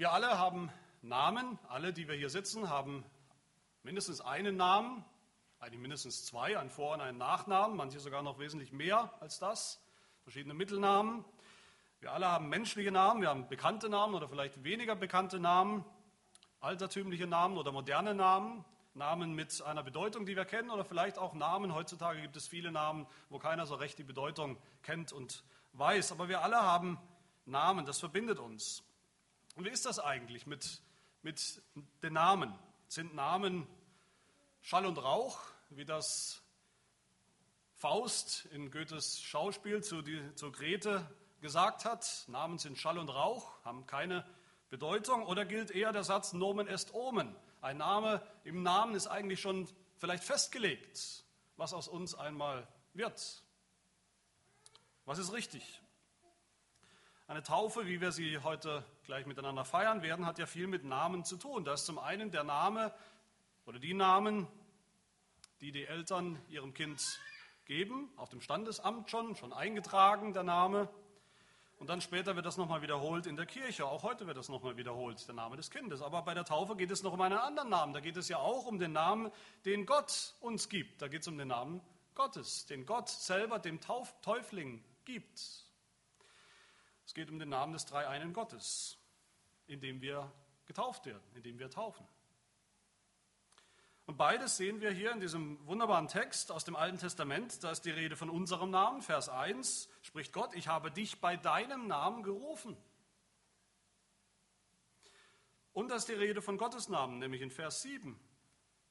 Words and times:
Wir 0.00 0.12
alle 0.12 0.38
haben 0.38 0.72
Namen, 1.02 1.58
alle, 1.68 1.92
die 1.92 2.08
wir 2.08 2.14
hier 2.14 2.30
sitzen, 2.30 2.70
haben 2.70 3.04
mindestens 3.82 4.22
einen 4.22 4.56
Namen, 4.56 5.04
eigentlich 5.58 5.78
mindestens 5.78 6.24
zwei, 6.24 6.58
einen 6.58 6.70
Vor- 6.70 6.94
und 6.94 7.02
einen 7.02 7.18
Nachnamen, 7.18 7.76
manche 7.76 8.00
sogar 8.00 8.22
noch 8.22 8.38
wesentlich 8.38 8.72
mehr 8.72 9.12
als 9.20 9.38
das, 9.38 9.78
verschiedene 10.22 10.54
Mittelnamen. 10.54 11.22
Wir 12.00 12.12
alle 12.12 12.28
haben 12.28 12.48
menschliche 12.48 12.90
Namen, 12.90 13.20
wir 13.20 13.28
haben 13.28 13.46
bekannte 13.48 13.90
Namen 13.90 14.14
oder 14.14 14.26
vielleicht 14.26 14.64
weniger 14.64 14.96
bekannte 14.96 15.38
Namen, 15.38 15.84
altertümliche 16.60 17.26
Namen 17.26 17.58
oder 17.58 17.70
moderne 17.70 18.14
Namen, 18.14 18.64
Namen 18.94 19.34
mit 19.34 19.60
einer 19.60 19.82
Bedeutung, 19.82 20.24
die 20.24 20.34
wir 20.34 20.46
kennen 20.46 20.70
oder 20.70 20.86
vielleicht 20.86 21.18
auch 21.18 21.34
Namen. 21.34 21.74
Heutzutage 21.74 22.22
gibt 22.22 22.36
es 22.36 22.48
viele 22.48 22.72
Namen, 22.72 23.06
wo 23.28 23.38
keiner 23.38 23.66
so 23.66 23.74
recht 23.74 23.98
die 23.98 24.04
Bedeutung 24.04 24.56
kennt 24.82 25.12
und 25.12 25.44
weiß. 25.74 26.10
Aber 26.10 26.30
wir 26.30 26.40
alle 26.40 26.62
haben 26.62 26.98
Namen, 27.44 27.84
das 27.84 27.98
verbindet 27.98 28.38
uns. 28.38 28.82
Und 29.60 29.66
wie 29.66 29.70
ist 29.72 29.84
das 29.84 29.98
eigentlich 29.98 30.46
mit, 30.46 30.80
mit 31.20 31.60
den 32.02 32.14
Namen? 32.14 32.58
Sind 32.88 33.14
Namen 33.14 33.66
Schall 34.62 34.86
und 34.86 34.96
Rauch, 34.96 35.38
wie 35.68 35.84
das 35.84 36.40
Faust 37.74 38.46
in 38.52 38.70
Goethes 38.70 39.20
Schauspiel 39.20 39.84
zu, 39.84 40.00
die, 40.00 40.34
zu 40.34 40.50
Grete 40.50 41.06
gesagt 41.42 41.84
hat? 41.84 42.24
Namen 42.28 42.56
sind 42.56 42.78
Schall 42.78 42.96
und 42.96 43.10
Rauch, 43.10 43.62
haben 43.62 43.86
keine 43.86 44.24
Bedeutung. 44.70 45.26
Oder 45.26 45.44
gilt 45.44 45.70
eher 45.72 45.92
der 45.92 46.04
Satz 46.04 46.32
Nomen 46.32 46.66
est 46.66 46.94
Omen? 46.94 47.36
Ein 47.60 47.76
Name 47.76 48.26
im 48.44 48.62
Namen 48.62 48.94
ist 48.94 49.08
eigentlich 49.08 49.42
schon 49.42 49.68
vielleicht 49.98 50.24
festgelegt, 50.24 51.22
was 51.58 51.74
aus 51.74 51.86
uns 51.86 52.14
einmal 52.14 52.66
wird. 52.94 53.44
Was 55.04 55.18
ist 55.18 55.34
richtig? 55.34 55.82
Eine 57.30 57.44
Taufe, 57.44 57.86
wie 57.86 58.00
wir 58.00 58.10
sie 58.10 58.38
heute 58.38 58.84
gleich 59.04 59.24
miteinander 59.24 59.64
feiern 59.64 60.02
werden, 60.02 60.26
hat 60.26 60.40
ja 60.40 60.46
viel 60.46 60.66
mit 60.66 60.82
Namen 60.82 61.24
zu 61.24 61.36
tun. 61.36 61.64
Da 61.64 61.74
ist 61.74 61.86
zum 61.86 62.00
einen 62.00 62.32
der 62.32 62.42
Name 62.42 62.92
oder 63.66 63.78
die 63.78 63.94
Namen, 63.94 64.48
die 65.60 65.70
die 65.70 65.86
Eltern 65.86 66.42
ihrem 66.48 66.74
Kind 66.74 67.20
geben, 67.66 68.10
auf 68.16 68.30
dem 68.30 68.40
Standesamt 68.40 69.12
schon, 69.12 69.36
schon 69.36 69.52
eingetragen 69.52 70.32
der 70.32 70.42
Name. 70.42 70.88
Und 71.78 71.88
dann 71.88 72.00
später 72.00 72.34
wird 72.34 72.46
das 72.46 72.56
nochmal 72.56 72.82
wiederholt 72.82 73.26
in 73.26 73.36
der 73.36 73.46
Kirche. 73.46 73.86
Auch 73.86 74.02
heute 74.02 74.26
wird 74.26 74.36
das 74.36 74.48
nochmal 74.48 74.76
wiederholt, 74.76 75.24
der 75.28 75.36
Name 75.36 75.56
des 75.56 75.70
Kindes. 75.70 76.02
Aber 76.02 76.22
bei 76.22 76.34
der 76.34 76.44
Taufe 76.44 76.74
geht 76.74 76.90
es 76.90 77.04
noch 77.04 77.12
um 77.12 77.20
einen 77.20 77.38
anderen 77.38 77.68
Namen. 77.68 77.94
Da 77.94 78.00
geht 78.00 78.16
es 78.16 78.28
ja 78.28 78.38
auch 78.38 78.66
um 78.66 78.80
den 78.80 78.90
Namen, 78.90 79.30
den 79.64 79.86
Gott 79.86 80.34
uns 80.40 80.68
gibt. 80.68 81.00
Da 81.00 81.06
geht 81.06 81.22
es 81.22 81.28
um 81.28 81.38
den 81.38 81.46
Namen 81.46 81.80
Gottes, 82.16 82.66
den 82.66 82.86
Gott 82.86 83.08
selber 83.08 83.60
dem 83.60 83.80
Tauf 83.80 84.20
Täufling 84.20 84.82
gibt. 85.04 85.69
Es 87.10 87.14
geht 87.14 87.28
um 87.28 87.40
den 87.40 87.48
Namen 87.48 87.72
des 87.72 87.86
dreieinen 87.86 88.32
Gottes, 88.32 88.96
in 89.66 89.80
dem 89.80 90.00
wir 90.00 90.32
getauft 90.66 91.06
werden, 91.06 91.24
in 91.34 91.42
dem 91.42 91.58
wir 91.58 91.68
taufen. 91.68 92.06
Und 94.06 94.16
beides 94.16 94.56
sehen 94.56 94.80
wir 94.80 94.92
hier 94.92 95.10
in 95.10 95.18
diesem 95.18 95.58
wunderbaren 95.66 96.06
Text 96.06 96.52
aus 96.52 96.62
dem 96.64 96.76
Alten 96.76 96.98
Testament. 96.98 97.64
Da 97.64 97.72
ist 97.72 97.84
die 97.84 97.90
Rede 97.90 98.14
von 98.14 98.30
unserem 98.30 98.70
Namen. 98.70 99.02
Vers 99.02 99.28
1 99.28 99.88
spricht 100.02 100.32
Gott, 100.32 100.54
ich 100.54 100.68
habe 100.68 100.92
dich 100.92 101.20
bei 101.20 101.36
deinem 101.36 101.88
Namen 101.88 102.22
gerufen. 102.22 102.76
Und 105.72 105.88
da 105.88 105.96
ist 105.96 106.06
die 106.06 106.12
Rede 106.12 106.40
von 106.40 106.58
Gottes 106.58 106.88
Namen, 106.88 107.18
nämlich 107.18 107.42
in 107.42 107.50
Vers 107.50 107.82
7, 107.82 108.20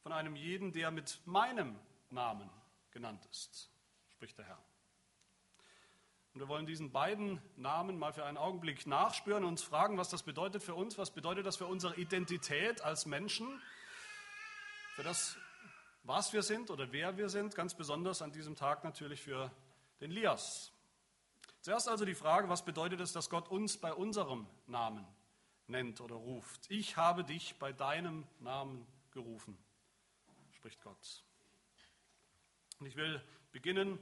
von 0.01 0.11
einem 0.11 0.35
jeden, 0.35 0.73
der 0.73 0.91
mit 0.91 1.21
meinem 1.23 1.79
Namen 2.09 2.49
genannt 2.91 3.25
ist, 3.31 3.71
spricht 4.09 4.37
der 4.37 4.45
Herr. 4.45 4.68
Und 6.39 6.47
wir 6.47 6.53
wollen 6.55 6.65
diesen 6.65 6.93
beiden 6.93 7.41
Namen 7.57 7.99
mal 7.99 8.13
für 8.13 8.23
einen 8.23 8.37
Augenblick 8.37 8.87
nachspüren 8.87 9.43
und 9.43 9.49
uns 9.49 9.61
fragen, 9.61 9.97
was 9.97 10.07
das 10.07 10.23
bedeutet 10.23 10.63
für 10.63 10.73
uns, 10.73 10.97
was 10.97 11.11
bedeutet 11.11 11.45
das 11.45 11.57
für 11.57 11.65
unsere 11.65 11.97
Identität 11.97 12.79
als 12.79 13.05
Menschen, 13.05 13.61
für 14.95 15.03
das, 15.03 15.35
was 16.03 16.31
wir 16.31 16.41
sind 16.41 16.71
oder 16.71 16.93
wer 16.93 17.17
wir 17.17 17.27
sind, 17.27 17.55
ganz 17.55 17.73
besonders 17.73 18.21
an 18.21 18.31
diesem 18.31 18.55
Tag 18.55 18.85
natürlich 18.85 19.21
für 19.21 19.51
den 19.99 20.11
Lias. 20.11 20.71
Zuerst 21.59 21.89
also 21.89 22.05
die 22.05 22.15
Frage, 22.15 22.47
was 22.47 22.63
bedeutet 22.63 23.01
es, 23.01 23.11
dass 23.11 23.29
Gott 23.29 23.49
uns 23.49 23.75
bei 23.75 23.91
unserem 23.93 24.47
Namen 24.65 25.05
nennt 25.67 25.99
oder 25.99 26.15
ruft? 26.15 26.71
Ich 26.71 26.95
habe 26.95 27.25
dich 27.25 27.59
bei 27.59 27.73
deinem 27.73 28.25
Namen 28.39 28.87
gerufen, 29.11 29.57
spricht 30.53 30.81
Gott. 30.83 31.25
Und 32.79 32.85
ich 32.85 32.95
will 32.95 33.21
beginnen 33.51 33.99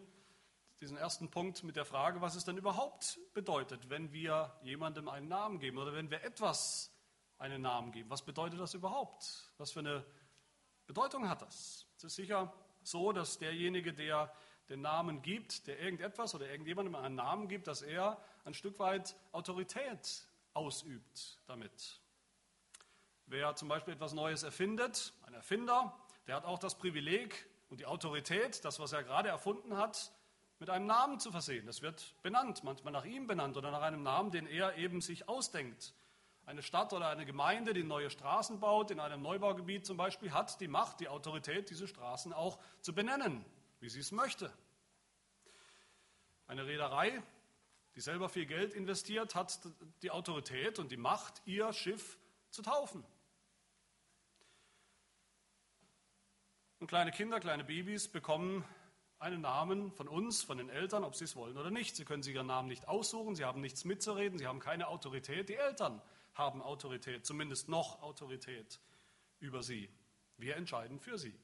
diesen 0.82 0.98
ersten 0.98 1.30
Punkt 1.30 1.64
mit 1.64 1.76
der 1.76 1.86
Frage, 1.86 2.22
was 2.22 2.36
es 2.36 2.46
denn 2.46 2.58
überhaupt 2.58 3.20
bedeutet, 3.34 3.90
wenn 3.90 4.12
wir 4.12 4.56
jemandem 4.62 5.10
einen 5.10 5.28
Namen 5.28 5.60
geben 5.60 5.78
oder 5.78 5.94
wenn 5.94 6.12
wir 6.12 6.24
etwas 6.24 6.94
einen 7.40 7.62
Namen 7.62 7.92
geben. 7.92 8.10
Was 8.10 8.24
bedeutet 8.24 8.60
das 8.60 8.74
überhaupt? 8.74 9.52
Was 9.58 9.72
für 9.72 9.80
eine 9.80 10.06
Bedeutung 10.86 11.28
hat 11.30 11.42
das? 11.42 11.88
Es 11.98 12.04
ist 12.04 12.16
sicher 12.16 12.54
so, 12.84 13.12
dass 13.12 13.38
derjenige, 13.40 13.94
der 13.94 14.32
den 14.70 14.82
Namen 14.82 15.22
gibt, 15.22 15.68
der 15.68 15.80
irgendetwas 15.80 16.36
oder 16.36 16.50
irgendjemandem 16.50 16.96
einen 16.96 17.16
Namen 17.16 17.48
gibt, 17.48 17.68
dass 17.68 17.82
er 17.82 18.22
ein 18.46 18.54
Stück 18.54 18.80
weit 18.80 19.16
Autorität 19.32 20.28
ausübt 20.54 21.40
damit. 21.48 22.02
Wer 23.26 23.56
zum 23.56 23.68
Beispiel 23.68 23.94
etwas 23.94 24.14
Neues 24.14 24.44
erfindet, 24.44 25.14
ein 25.26 25.34
Erfinder, 25.34 25.98
der 26.28 26.36
hat 26.36 26.46
auch 26.46 26.60
das 26.60 26.78
Privileg 26.78 27.48
und 27.70 27.80
die 27.80 27.86
Autorität, 27.86 28.64
das, 28.64 28.80
was 28.80 28.94
er 28.94 29.04
gerade 29.04 29.30
erfunden 29.30 29.78
hat, 29.78 30.12
mit 30.60 30.70
einem 30.70 30.88
Namen 30.88 31.20
zu 31.20 31.32
versehen. 31.32 31.66
Das 31.66 31.82
wird 31.82 32.16
benannt, 32.24 32.64
manchmal 32.64 32.94
nach 32.94 33.06
ihm 33.06 33.28
benannt 33.28 33.58
oder 33.58 33.72
nach 33.72 33.82
einem 33.82 34.04
Namen, 34.04 34.32
den 34.32 34.48
er 34.48 34.76
eben 34.78 35.02
sich 35.02 35.30
ausdenkt. 35.30 35.94
Eine 36.46 36.64
Stadt 36.64 36.94
oder 36.94 37.10
eine 37.10 37.26
Gemeinde, 37.26 37.74
die 37.74 37.84
neue 37.84 38.10
Straßen 38.10 38.60
baut, 38.60 38.90
in 38.90 39.00
einem 39.00 39.22
Neubaugebiet 39.22 39.86
zum 39.86 39.98
Beispiel, 39.98 40.32
hat 40.32 40.60
die 40.62 40.68
Macht, 40.68 41.00
die 41.00 41.10
Autorität, 41.10 41.70
diese 41.70 41.88
Straßen 41.88 42.34
auch 42.34 42.58
zu 42.82 42.94
benennen, 42.94 43.46
wie 43.82 43.90
sie 43.90 44.00
es 44.00 44.12
möchte. 44.12 44.52
Eine 46.48 46.66
Reederei, 46.66 47.22
die 47.96 48.02
selber 48.02 48.30
viel 48.30 48.46
Geld 48.46 48.74
investiert, 48.74 49.36
hat 49.36 49.60
die 50.02 50.12
Autorität 50.12 50.80
und 50.80 50.92
die 50.92 50.98
Macht, 50.98 51.42
ihr 51.46 51.74
Schiff 51.74 52.18
zu 52.50 52.62
taufen. 52.62 53.04
Und 56.80 56.88
kleine 56.88 57.12
Kinder, 57.12 57.40
kleine 57.40 57.64
Babys 57.64 58.08
bekommen 58.08 58.64
einen 59.20 59.42
Namen 59.42 59.92
von 59.92 60.08
uns, 60.08 60.44
von 60.44 60.58
den 60.58 60.70
Eltern, 60.70 61.04
ob 61.04 61.16
sie 61.16 61.26
es 61.26 61.36
wollen 61.36 61.58
oder 61.58 61.72
nicht. 61.72 61.96
Sie 61.96 62.06
können 62.06 62.24
sich 62.24 62.36
ihren 62.36 62.48
Namen 62.48 62.68
nicht 62.68 62.88
aussuchen, 62.88 63.36
sie 63.36 63.46
haben 63.46 63.62
nichts 63.62 63.84
mitzureden, 63.84 64.38
sie 64.38 64.48
haben 64.48 64.60
keine 64.60 64.88
Autorität. 64.88 65.50
Die 65.50 65.56
Eltern 65.56 66.02
haben 66.36 66.62
Autorität, 66.62 67.26
zumindest 67.26 67.68
noch 67.68 68.02
Autorität 68.02 68.80
über 69.40 69.64
sie. 69.64 69.90
Wir 70.38 70.56
entscheiden 70.56 71.00
für 71.00 71.18
sie. 71.18 71.38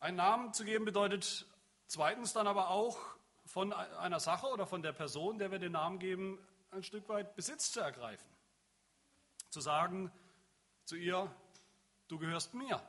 Einen 0.00 0.16
Namen 0.16 0.54
zu 0.54 0.64
geben 0.64 0.84
bedeutet 0.84 1.46
zweitens 1.86 2.32
dann 2.32 2.46
aber 2.46 2.70
auch 2.70 2.98
von 3.44 3.72
einer 3.72 4.20
Sache 4.20 4.46
oder 4.48 4.66
von 4.66 4.82
der 4.82 4.92
Person, 4.92 5.38
der 5.38 5.50
wir 5.50 5.58
den 5.58 5.72
Namen 5.72 5.98
geben, 5.98 6.38
ein 6.70 6.82
Stück 6.82 7.08
weit 7.08 7.34
Besitz 7.36 7.72
zu 7.72 7.80
ergreifen. 7.80 8.28
Zu 9.50 9.60
sagen 9.60 10.10
zu 10.84 10.96
ihr, 10.96 11.30
du 12.08 12.18
gehörst 12.18 12.54
mir. 12.54 12.80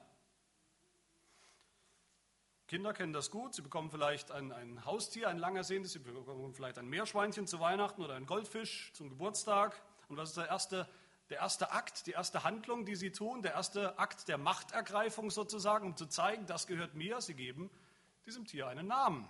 Kinder 2.67 2.93
kennen 2.93 3.13
das 3.13 3.31
gut. 3.31 3.53
Sie 3.53 3.61
bekommen 3.61 3.89
vielleicht 3.89 4.29
ein, 4.31 4.51
ein 4.51 4.83
Haustier, 4.83 5.29
ein 5.29 5.37
langersehntes, 5.37 5.93
sie 5.93 5.99
bekommen 5.99 6.53
vielleicht 6.53 6.77
ein 6.77 6.87
Meerschweinchen 6.87 7.47
zu 7.47 7.61
Weihnachten 7.61 8.01
oder 8.01 8.15
einen 8.15 8.25
Goldfisch 8.25 8.91
zum 8.93 9.09
Geburtstag. 9.09 9.81
Und 10.09 10.17
was 10.17 10.29
ist 10.29 10.37
der 10.37 10.47
erste, 10.47 10.89
der 11.29 11.37
erste 11.37 11.71
Akt, 11.71 12.07
die 12.07 12.11
erste 12.11 12.43
Handlung, 12.43 12.85
die 12.85 12.97
sie 12.97 13.11
tun, 13.11 13.41
der 13.41 13.53
erste 13.53 13.97
Akt 13.97 14.27
der 14.27 14.37
Machtergreifung 14.37 15.31
sozusagen, 15.31 15.87
um 15.87 15.95
zu 15.95 16.07
zeigen, 16.07 16.45
das 16.45 16.67
gehört 16.67 16.93
mir. 16.93 17.21
Sie 17.21 17.35
geben 17.35 17.69
diesem 18.25 18.45
Tier 18.45 18.67
einen 18.67 18.87
Namen. 18.87 19.29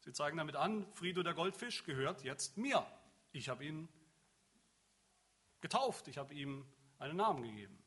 Sie 0.00 0.12
zeigen 0.12 0.36
damit 0.36 0.56
an, 0.56 0.84
Frido 0.94 1.22
der 1.22 1.34
Goldfisch 1.34 1.84
gehört 1.84 2.24
jetzt 2.24 2.56
mir. 2.58 2.84
Ich 3.30 3.48
habe 3.48 3.64
ihn 3.64 3.88
getauft, 5.60 6.08
ich 6.08 6.18
habe 6.18 6.34
ihm 6.34 6.66
einen 6.98 7.16
Namen 7.16 7.44
gegeben. 7.44 7.78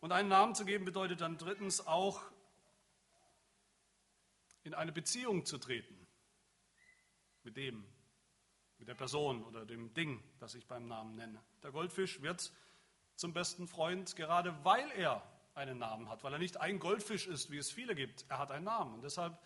Und 0.00 0.12
einen 0.12 0.30
Namen 0.30 0.54
zu 0.54 0.64
geben 0.64 0.86
bedeutet 0.86 1.20
dann 1.20 1.36
drittens 1.36 1.86
auch 1.86 2.22
in 4.66 4.74
eine 4.74 4.92
Beziehung 4.92 5.46
zu 5.46 5.58
treten 5.58 6.06
mit 7.44 7.56
dem, 7.56 7.86
mit 8.78 8.88
der 8.88 8.94
Person 8.94 9.44
oder 9.44 9.64
dem 9.64 9.94
Ding, 9.94 10.22
das 10.40 10.54
ich 10.56 10.66
beim 10.66 10.88
Namen 10.88 11.14
nenne. 11.14 11.40
Der 11.62 11.70
Goldfisch 11.70 12.20
wird 12.20 12.52
zum 13.14 13.32
besten 13.32 13.68
Freund, 13.68 14.16
gerade 14.16 14.64
weil 14.64 14.90
er 14.96 15.22
einen 15.54 15.78
Namen 15.78 16.08
hat, 16.08 16.24
weil 16.24 16.32
er 16.32 16.38
nicht 16.40 16.60
ein 16.60 16.80
Goldfisch 16.80 17.28
ist, 17.28 17.50
wie 17.50 17.58
es 17.58 17.70
viele 17.70 17.94
gibt. 17.94 18.26
Er 18.28 18.38
hat 18.38 18.50
einen 18.50 18.64
Namen 18.64 18.94
und 18.94 19.04
deshalb 19.04 19.38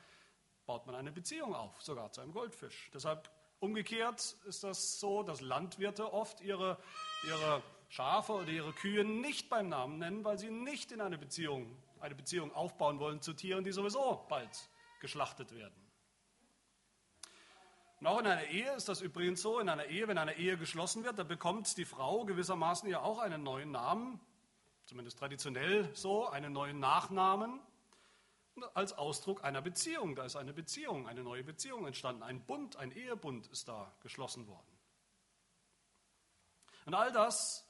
baut 0.65 0.87
man 0.87 0.95
eine 0.95 1.13
Beziehung 1.13 1.55
auf, 1.55 1.81
sogar 1.83 2.11
zu 2.11 2.23
einem 2.23 2.33
Goldfisch. 2.33 2.91
Deshalb 2.95 3.31
umgekehrt 3.61 4.37
ist 4.47 4.65
das 4.65 4.99
so, 4.99 5.23
dass 5.23 5.43
Landwirte 5.43 6.13
oft 6.13 6.41
ihre, 6.41 6.83
ihre 7.27 7.63
Schafe 7.91 8.33
oder 8.33 8.49
ihre 8.49 8.73
Kühe 8.73 9.05
nicht 9.05 9.51
beim 9.51 9.69
Namen 9.69 9.99
nennen, 9.99 10.25
weil 10.25 10.39
sie 10.39 10.51
nicht 10.51 10.91
in 10.93 11.03
eine 11.03 11.19
Beziehung, 11.19 11.77
eine 12.01 12.15
Beziehung 12.15 12.53
aufbauen 12.55 12.99
wollen 12.99 13.21
zu 13.21 13.35
Tieren, 13.35 13.65
die 13.65 13.73
sowieso 13.73 14.25
bald 14.29 14.71
geschlachtet 15.01 15.53
werden. 15.53 15.91
Und 18.01 18.07
auch 18.07 18.19
in 18.21 18.27
einer 18.27 18.45
Ehe 18.45 18.73
ist 18.75 18.89
das 18.89 19.03
übrigens 19.03 19.43
so. 19.43 19.59
In 19.59 19.69
einer 19.69 19.87
Ehe, 19.87 20.09
wenn 20.09 20.17
eine 20.17 20.37
Ehe 20.37 20.57
geschlossen 20.57 21.05
wird, 21.05 21.19
da 21.19 21.23
bekommt 21.23 21.77
die 21.77 21.85
Frau 21.85 22.25
gewissermaßen 22.25 22.89
ja 22.89 23.01
auch 23.03 23.19
einen 23.19 23.43
neuen 23.43 23.73
Namen, 23.73 24.21
zumindest 24.87 25.19
traditionell 25.19 25.95
so, 25.95 26.27
einen 26.29 26.53
neuen 26.53 26.81
Nachnamen 26.81 27.61
als 28.75 28.95
Ausdruck 28.95 29.45
einer 29.45 29.61
Beziehung. 29.61 30.17
Da 30.17 30.25
ist 30.25 30.37
eine 30.37 30.55
Beziehung, 30.55 31.09
eine 31.09 31.23
neue 31.23 31.45
Beziehung 31.45 31.87
entstanden. 31.87 32.23
Ein 32.23 32.45
Bund, 32.45 32.77
ein 32.77 32.91
Ehebund 32.91 33.47
ist 33.49 33.69
da 33.69 33.93
geschlossen 34.01 34.47
worden. 34.47 34.79
Und 36.87 36.95
all 36.95 37.13
das 37.13 37.70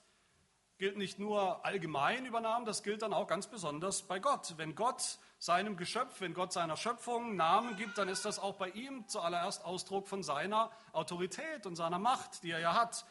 gilt 0.81 0.97
nicht 0.97 1.19
nur 1.19 1.63
allgemein 1.63 2.25
über 2.25 2.41
Namen, 2.41 2.65
das 2.65 2.83
gilt 2.83 3.03
dann 3.03 3.13
auch 3.13 3.27
ganz 3.27 3.47
besonders 3.47 4.01
bei 4.01 4.19
Gott. 4.19 4.55
Wenn 4.57 4.75
Gott 4.75 5.19
seinem 5.39 5.77
Geschöpf, 5.77 6.23
wenn 6.23 6.33
Gott 6.33 6.55
seiner 6.55 6.79
Schöpfung 6.79 7.37
Namen 7.37 7.77
gibt, 7.77 7.99
dann 7.99 8.09
ist 8.09 8.25
das 8.25 8.39
auch 8.39 8.55
bei 8.55 8.71
ihm 8.71 9.07
zuallererst 9.07 9.63
Ausdruck 9.63 10.09
von 10.09 10.23
seiner 10.23 10.71
Autorität 10.93 11.67
und 11.67 11.77
seiner 11.77 11.99
Macht, 11.99 12.43
die 12.45 12.51
er 12.51 12.61
ja 12.61 12.73
hat. 12.73 13.05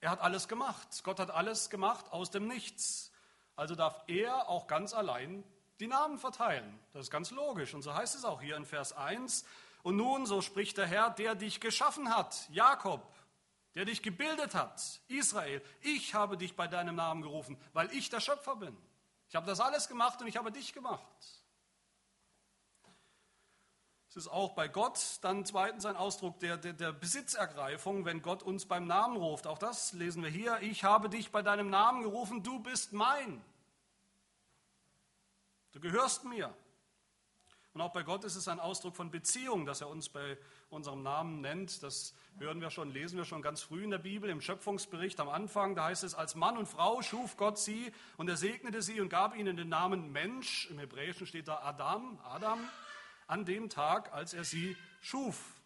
Er 0.00 0.10
hat 0.10 0.20
alles 0.20 0.46
gemacht. 0.46 0.88
Gott 1.04 1.18
hat 1.18 1.30
alles 1.30 1.70
gemacht 1.70 2.12
aus 2.12 2.30
dem 2.30 2.48
Nichts. 2.48 3.10
Also 3.56 3.74
darf 3.74 4.02
er 4.08 4.50
auch 4.50 4.66
ganz 4.66 4.92
allein 4.92 5.42
die 5.80 5.86
Namen 5.86 6.18
verteilen. 6.18 6.78
Das 6.92 7.04
ist 7.04 7.10
ganz 7.10 7.30
logisch. 7.30 7.72
Und 7.72 7.80
so 7.80 7.94
heißt 7.94 8.14
es 8.14 8.26
auch 8.26 8.42
hier 8.42 8.58
in 8.58 8.66
Vers 8.66 8.92
1. 8.92 9.46
Und 9.82 9.96
nun, 9.96 10.26
so 10.26 10.42
spricht 10.42 10.76
der 10.76 10.86
Herr, 10.86 11.08
der 11.08 11.34
dich 11.34 11.60
geschaffen 11.60 12.14
hat, 12.14 12.46
Jakob, 12.50 13.10
der 13.76 13.84
dich 13.84 14.02
gebildet 14.02 14.54
hat, 14.54 15.02
Israel. 15.06 15.62
Ich 15.82 16.14
habe 16.14 16.38
dich 16.38 16.56
bei 16.56 16.66
deinem 16.66 16.96
Namen 16.96 17.20
gerufen, 17.20 17.58
weil 17.74 17.92
ich 17.92 18.08
der 18.08 18.20
Schöpfer 18.20 18.56
bin. 18.56 18.74
Ich 19.28 19.36
habe 19.36 19.46
das 19.46 19.60
alles 19.60 19.86
gemacht 19.86 20.18
und 20.22 20.28
ich 20.28 20.38
habe 20.38 20.50
dich 20.50 20.72
gemacht. 20.72 21.06
Es 24.08 24.16
ist 24.16 24.28
auch 24.28 24.54
bei 24.54 24.66
Gott 24.66 25.18
dann 25.20 25.44
zweitens 25.44 25.84
ein 25.84 25.94
Ausdruck 25.94 26.38
der, 26.38 26.56
der, 26.56 26.72
der, 26.72 26.92
Besitzergreifung, 26.92 28.06
wenn 28.06 28.22
Gott 28.22 28.42
uns 28.42 28.64
beim 28.64 28.86
Namen 28.86 29.18
ruft. 29.18 29.46
Auch 29.46 29.58
das 29.58 29.92
lesen 29.92 30.22
wir 30.22 30.30
hier. 30.30 30.58
Ich 30.62 30.84
habe 30.84 31.10
dich 31.10 31.30
bei 31.30 31.42
deinem 31.42 31.68
Namen 31.68 32.02
gerufen, 32.02 32.42
du 32.42 32.60
bist 32.60 32.94
mein. 32.94 33.44
Du 35.72 35.80
gehörst 35.80 36.24
mir. 36.24 36.56
Und 37.76 37.82
auch 37.82 37.92
bei 37.92 38.04
Gott 38.04 38.24
ist 38.24 38.36
es 38.36 38.48
ein 38.48 38.58
Ausdruck 38.58 38.96
von 38.96 39.10
Beziehung, 39.10 39.66
dass 39.66 39.82
er 39.82 39.90
uns 39.90 40.08
bei 40.08 40.38
unserem 40.70 41.02
Namen 41.02 41.42
nennt. 41.42 41.82
Das 41.82 42.14
hören 42.38 42.62
wir 42.62 42.70
schon, 42.70 42.90
lesen 42.90 43.18
wir 43.18 43.26
schon 43.26 43.42
ganz 43.42 43.60
früh 43.60 43.84
in 43.84 43.90
der 43.90 43.98
Bibel, 43.98 44.30
im 44.30 44.40
Schöpfungsbericht 44.40 45.20
am 45.20 45.28
Anfang. 45.28 45.74
Da 45.74 45.84
heißt 45.84 46.02
es, 46.02 46.14
als 46.14 46.36
Mann 46.36 46.56
und 46.56 46.64
Frau 46.64 47.02
schuf 47.02 47.36
Gott 47.36 47.58
sie 47.58 47.92
und 48.16 48.30
er 48.30 48.38
segnete 48.38 48.80
sie 48.80 48.98
und 48.98 49.10
gab 49.10 49.36
ihnen 49.36 49.58
den 49.58 49.68
Namen 49.68 50.10
Mensch. 50.10 50.70
Im 50.70 50.78
Hebräischen 50.78 51.26
steht 51.26 51.48
da 51.48 51.58
Adam, 51.58 52.18
Adam, 52.24 52.58
an 53.26 53.44
dem 53.44 53.68
Tag, 53.68 54.10
als 54.14 54.32
er 54.32 54.44
sie 54.44 54.74
schuf. 55.02 55.60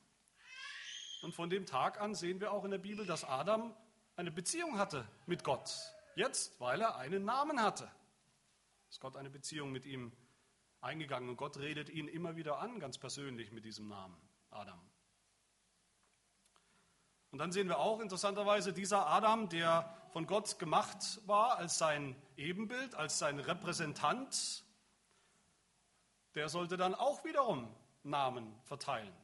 Und 1.23 1.33
von 1.33 1.49
dem 1.49 1.65
Tag 1.65 2.01
an 2.01 2.17
sehen 2.17 2.41
wir 2.41 2.51
auch 2.51 2.65
in 2.65 2.73
der 2.73 2.79
Bibel, 2.79 3.07
dass 3.07 3.23
Adam 3.23 3.73
eine 4.17 4.33
Beziehung 4.33 4.79
hatte 4.79 5.07
mit 5.27 5.45
Gott. 5.45 5.71
Jetzt, 6.17 6.61
weil 6.61 6.81
er 6.81 6.97
einen 6.97 7.25
Namen 7.25 7.63
hatte 7.63 7.89
ist 8.91 9.01
Gott 9.01 9.17
eine 9.17 9.31
Beziehung 9.31 9.71
mit 9.71 9.87
ihm 9.87 10.11
eingegangen 10.81 11.29
und 11.29 11.37
Gott 11.37 11.59
redet 11.59 11.89
ihn 11.89 12.09
immer 12.09 12.37
wieder 12.37 12.59
an, 12.59 12.81
ganz 12.81 12.99
persönlich 12.99 13.53
mit 13.53 13.65
diesem 13.65 13.89
Namen, 13.89 14.17
Adam. 14.51 14.81
Und 17.31 17.39
dann 17.39 17.53
sehen 17.53 17.69
wir 17.69 17.79
auch 17.79 18.01
interessanterweise 18.01 18.73
dieser 18.73 19.07
Adam, 19.07 19.49
der 19.49 19.97
von 20.11 20.27
Gott 20.27 20.59
gemacht 20.59 21.21
war 21.27 21.59
als 21.59 21.79
sein 21.79 22.21
Ebenbild, 22.37 22.95
als 22.95 23.19
sein 23.19 23.39
Repräsentant, 23.39 24.65
der 26.35 26.49
sollte 26.49 26.77
dann 26.77 26.95
auch 26.95 27.25
wiederum 27.25 27.73
Namen 28.03 28.59
verteilen. 28.63 29.15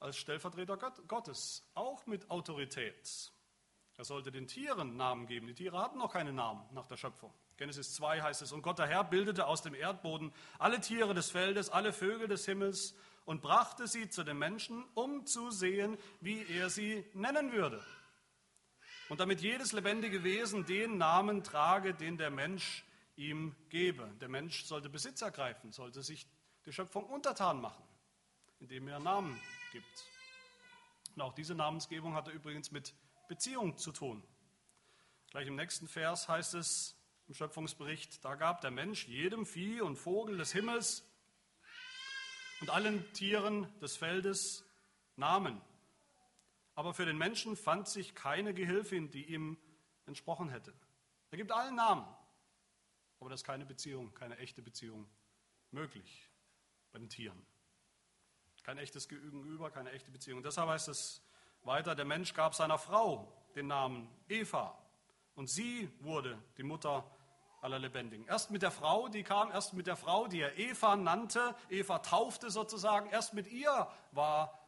Als 0.00 0.16
Stellvertreter 0.16 0.76
Gottes, 0.76 1.68
auch 1.74 2.06
mit 2.06 2.30
Autorität. 2.30 3.32
Er 3.96 4.04
sollte 4.04 4.30
den 4.30 4.46
Tieren 4.46 4.96
Namen 4.96 5.26
geben. 5.26 5.48
Die 5.48 5.54
Tiere 5.54 5.78
hatten 5.78 5.98
noch 5.98 6.12
keine 6.12 6.32
Namen 6.32 6.62
nach 6.72 6.86
der 6.86 6.96
Schöpfung. 6.96 7.34
Genesis 7.58 7.92
2 7.94 8.22
heißt 8.22 8.42
es, 8.42 8.52
und 8.52 8.62
Gott 8.62 8.78
der 8.78 8.86
Herr 8.86 9.04
bildete 9.04 9.46
aus 9.46 9.62
dem 9.62 9.74
Erdboden 9.74 10.32
alle 10.58 10.80
Tiere 10.80 11.12
des 11.12 11.30
Feldes, 11.30 11.68
alle 11.68 11.92
Vögel 11.92 12.28
des 12.28 12.46
Himmels 12.46 12.94
und 13.24 13.42
brachte 13.42 13.88
sie 13.88 14.08
zu 14.08 14.22
den 14.22 14.38
Menschen, 14.38 14.84
um 14.94 15.26
zu 15.26 15.50
sehen, 15.50 15.98
wie 16.20 16.46
er 16.46 16.70
sie 16.70 17.04
nennen 17.14 17.52
würde. 17.52 17.84
Und 19.08 19.20
damit 19.20 19.40
jedes 19.40 19.72
lebendige 19.72 20.22
Wesen 20.22 20.66
den 20.66 20.98
Namen 20.98 21.42
trage, 21.42 21.94
den 21.94 22.16
der 22.16 22.30
Mensch 22.30 22.84
ihm 23.16 23.56
gebe. 23.70 24.08
Der 24.20 24.28
Mensch 24.28 24.64
sollte 24.64 24.88
Besitz 24.88 25.20
ergreifen, 25.22 25.72
sollte 25.72 26.02
sich 26.02 26.28
die 26.64 26.72
Schöpfung 26.72 27.04
untertan 27.06 27.60
machen, 27.60 27.82
indem 28.60 28.86
er 28.86 29.00
Namen 29.00 29.40
gibt. 29.72 30.06
Und 31.16 31.22
auch 31.22 31.34
diese 31.34 31.56
Namensgebung 31.56 32.14
hatte 32.14 32.30
übrigens 32.30 32.70
mit 32.70 32.94
Beziehung 33.26 33.76
zu 33.76 33.90
tun. 33.90 34.22
Gleich 35.30 35.48
im 35.48 35.56
nächsten 35.56 35.88
Vers 35.88 36.28
heißt 36.28 36.54
es 36.54 36.97
im 37.28 37.34
Schöpfungsbericht, 37.34 38.24
da 38.24 38.34
gab 38.36 38.62
der 38.62 38.70
Mensch 38.70 39.06
jedem 39.06 39.44
Vieh 39.44 39.82
und 39.82 39.96
Vogel 39.96 40.38
des 40.38 40.52
Himmels 40.52 41.06
und 42.60 42.70
allen 42.70 43.12
Tieren 43.12 43.68
des 43.80 43.96
Feldes 43.96 44.64
Namen. 45.16 45.60
Aber 46.74 46.94
für 46.94 47.04
den 47.04 47.18
Menschen 47.18 47.56
fand 47.56 47.86
sich 47.86 48.14
keine 48.14 48.54
Gehilfin, 48.54 49.10
die 49.10 49.24
ihm 49.26 49.58
entsprochen 50.06 50.48
hätte. 50.48 50.72
Er 51.30 51.36
gibt 51.36 51.52
allen 51.52 51.74
Namen, 51.74 52.06
aber 53.20 53.28
das 53.28 53.40
ist 53.40 53.46
keine 53.46 53.66
Beziehung, 53.66 54.14
keine 54.14 54.38
echte 54.38 54.62
Beziehung 54.62 55.06
möglich 55.70 56.30
bei 56.92 56.98
den 56.98 57.10
Tieren. 57.10 57.44
Kein 58.62 58.78
echtes 58.78 59.08
Gegenüber, 59.08 59.70
keine 59.70 59.92
echte 59.92 60.10
Beziehung. 60.10 60.42
Deshalb 60.42 60.68
heißt 60.68 60.88
es 60.88 61.22
weiter, 61.62 61.94
der 61.94 62.04
Mensch 62.06 62.32
gab 62.32 62.54
seiner 62.54 62.78
Frau 62.78 63.32
den 63.54 63.66
Namen 63.66 64.08
Eva 64.28 64.78
und 65.34 65.48
sie 65.48 65.90
wurde 66.00 66.38
die 66.56 66.62
Mutter 66.62 67.10
aller 67.60 67.78
Lebendigen. 67.78 68.26
Erst 68.26 68.50
mit 68.50 68.62
der 68.62 68.70
Frau, 68.70 69.08
die 69.08 69.22
kam, 69.22 69.50
erst 69.50 69.74
mit 69.74 69.86
der 69.86 69.96
Frau, 69.96 70.26
die 70.28 70.40
er 70.40 70.58
Eva 70.58 70.96
nannte, 70.96 71.54
Eva 71.68 71.98
taufte 71.98 72.50
sozusagen, 72.50 73.10
erst 73.10 73.34
mit 73.34 73.46
ihr 73.48 73.88
war 74.12 74.58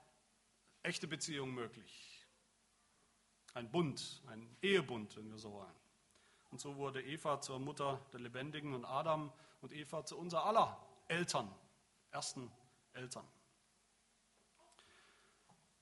echte 0.83 1.07
Beziehung 1.07 1.53
möglich. 1.53 2.27
Ein 3.55 3.71
Bund, 3.71 4.23
ein 4.29 4.57
Ehebund, 4.63 5.17
wenn 5.17 5.31
wir 5.31 5.39
so 5.39 5.53
wollen. 5.53 5.75
Und 6.51 6.61
so 6.61 6.77
wurde 6.77 7.03
Eva 7.03 7.41
zur 7.41 7.59
Mutter 7.59 8.01
der 8.13 8.21
Lebendigen 8.21 8.75
und 8.75 8.85
Adam 8.85 9.33
und 9.61 9.73
Eva 9.73 10.05
zu 10.05 10.19
unser 10.19 10.45
aller 10.45 10.81
Eltern, 11.09 11.53
ersten 12.11 12.51
Eltern. 12.93 13.27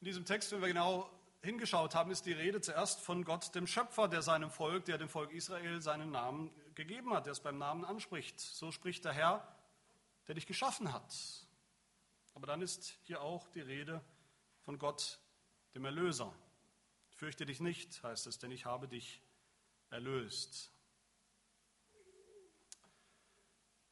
In 0.00 0.04
diesem 0.04 0.24
Text, 0.24 0.52
wenn 0.52 0.60
wir 0.60 0.68
genau 0.68 1.10
hingeschaut 1.42 1.94
haben, 1.94 2.10
ist 2.10 2.26
die 2.26 2.32
Rede 2.32 2.60
zuerst 2.60 3.00
von 3.00 3.24
Gott, 3.24 3.54
dem 3.54 3.66
Schöpfer, 3.66 4.08
der 4.08 4.22
seinem 4.22 4.50
Volk, 4.50 4.84
der 4.84 4.98
dem 4.98 5.08
Volk 5.08 5.32
Israel 5.32 5.80
seinen 5.80 6.10
Namen 6.10 6.50
gegeben 6.78 7.12
hat, 7.12 7.26
der 7.26 7.32
es 7.32 7.40
beim 7.40 7.58
Namen 7.58 7.84
anspricht. 7.84 8.38
So 8.38 8.70
spricht 8.70 9.04
der 9.04 9.12
Herr, 9.12 9.46
der 10.28 10.36
dich 10.36 10.46
geschaffen 10.46 10.92
hat. 10.92 11.12
Aber 12.34 12.46
dann 12.46 12.62
ist 12.62 12.96
hier 13.02 13.20
auch 13.20 13.48
die 13.48 13.60
Rede 13.60 14.00
von 14.64 14.78
Gott, 14.78 15.18
dem 15.74 15.84
Erlöser. 15.84 16.32
Fürchte 17.16 17.44
dich 17.44 17.58
nicht, 17.58 18.00
heißt 18.04 18.28
es, 18.28 18.38
denn 18.38 18.52
ich 18.52 18.64
habe 18.64 18.86
dich 18.86 19.20
erlöst. 19.90 20.72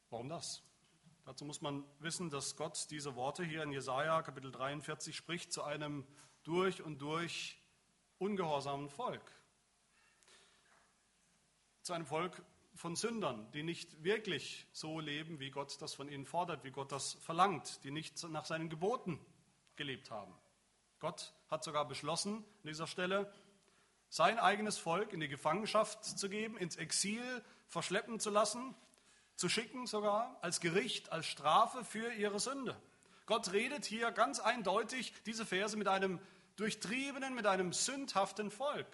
Warum 0.09 0.29
das? 0.29 0.63
Dazu 1.25 1.43
muss 1.43 1.59
man 1.59 1.83
wissen, 1.99 2.29
dass 2.29 2.55
Gott 2.55 2.87
diese 2.89 3.15
Worte 3.15 3.43
hier 3.43 3.63
in 3.63 3.73
Jesaja 3.73 4.21
Kapitel 4.21 4.49
43 4.49 5.13
spricht 5.13 5.51
zu 5.51 5.63
einem 5.63 6.07
durch 6.43 6.81
und 6.81 6.99
durch 6.99 7.61
ungehorsamen 8.17 8.87
Volk. 8.87 9.29
Zu 11.81 11.91
einem 11.91 12.05
Volk 12.05 12.41
von 12.77 12.95
Sündern, 12.95 13.51
die 13.51 13.63
nicht 13.63 14.03
wirklich 14.03 14.67
so 14.71 14.99
leben, 14.99 15.39
wie 15.39 15.51
Gott 15.51 15.81
das 15.81 15.93
von 15.93 16.09
ihnen 16.09 16.25
fordert, 16.25 16.63
wie 16.63 16.71
Gott 16.71 16.91
das 16.91 17.13
verlangt, 17.15 17.83
die 17.83 17.91
nicht 17.91 18.23
nach 18.29 18.45
seinen 18.45 18.69
Geboten 18.69 19.19
gelebt 19.75 20.11
haben. 20.11 20.33
Gott 20.99 21.33
hat 21.49 21.63
sogar 21.63 21.87
beschlossen, 21.87 22.37
an 22.37 22.67
dieser 22.67 22.87
Stelle 22.87 23.31
sein 24.09 24.39
eigenes 24.39 24.77
Volk 24.77 25.11
in 25.11 25.19
die 25.19 25.27
Gefangenschaft 25.27 26.03
zu 26.05 26.29
geben, 26.29 26.57
ins 26.57 26.77
Exil 26.77 27.43
verschleppen 27.67 28.19
zu 28.19 28.29
lassen, 28.29 28.75
zu 29.35 29.49
schicken 29.49 29.85
sogar 29.85 30.37
als 30.41 30.61
Gericht, 30.61 31.11
als 31.11 31.25
Strafe 31.25 31.83
für 31.83 32.13
ihre 32.13 32.39
Sünde. 32.39 32.79
Gott 33.25 33.51
redet 33.51 33.85
hier 33.85 34.11
ganz 34.11 34.39
eindeutig 34.39 35.13
diese 35.25 35.45
Verse 35.45 35.77
mit 35.77 35.87
einem 35.87 36.19
durchtriebenen, 36.55 37.35
mit 37.35 37.45
einem 37.45 37.73
sündhaften 37.73 38.49
Volk, 38.49 38.87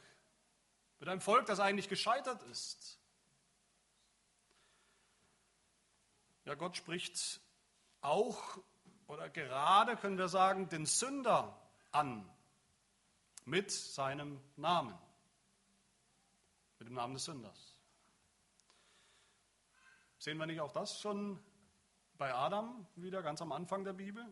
mit 0.99 1.07
einem 1.07 1.21
Volk, 1.21 1.45
das 1.45 1.59
eigentlich 1.59 1.87
gescheitert 1.87 2.41
ist. 2.43 2.99
Ja, 6.45 6.55
Gott 6.55 6.75
spricht 6.75 7.39
auch 8.01 8.57
oder 9.07 9.29
gerade, 9.29 9.95
können 9.95 10.17
wir 10.17 10.27
sagen, 10.27 10.67
den 10.67 10.85
Sünder 10.85 11.57
an 11.91 12.29
mit 13.45 13.71
seinem 13.71 14.41
Namen, 14.57 14.97
mit 16.79 16.89
dem 16.89 16.95
Namen 16.95 17.13
des 17.13 17.25
Sünders. 17.25 17.75
Sehen 20.17 20.37
wir 20.37 20.45
nicht 20.45 20.59
auch 20.59 20.71
das 20.71 20.99
schon 20.99 21.41
bei 22.17 22.33
Adam 22.33 22.87
wieder 22.95 23.21
ganz 23.23 23.41
am 23.41 23.51
Anfang 23.51 23.85
der 23.85 23.93
Bibel? 23.93 24.25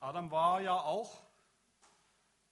Adam 0.00 0.30
war 0.30 0.60
ja 0.60 0.74
auch 0.74 1.22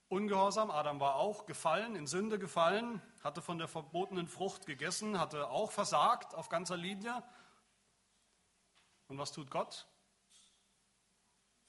ungehorsam, 0.09 0.71
Adam 0.71 0.99
war 0.99 1.15
auch 1.15 1.45
gefallen, 1.45 1.95
in 1.95 2.07
Sünde 2.07 2.39
gefallen, 2.39 3.01
hatte 3.23 3.41
von 3.41 3.57
der 3.57 3.67
verbotenen 3.67 4.27
Frucht 4.27 4.65
gegessen, 4.65 5.19
hatte 5.19 5.49
auch 5.49 5.71
versagt 5.71 6.35
auf 6.35 6.49
ganzer 6.49 6.77
Linie. 6.77 7.23
Und 9.07 9.17
was 9.17 9.31
tut 9.31 9.49
Gott? 9.49 9.87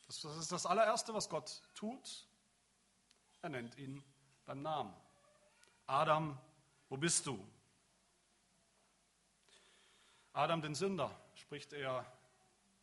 Das 0.07 0.25
ist 0.25 0.53
das 0.53 0.67
allererste, 0.67 1.13
was 1.15 1.29
Gott 1.29 1.63
tut. 1.75 2.27
Er 3.43 3.51
nennt 3.51 3.77
ihn 3.77 4.03
beim 4.47 4.63
Namen. 4.63 4.95
Adam, 5.87 6.39
wo 6.89 6.97
bist 6.97 7.27
du? 7.27 7.39
Adam 10.33 10.63
den 10.63 10.75
Sünder 10.75 11.11
spricht 11.35 11.73
er 11.73 12.07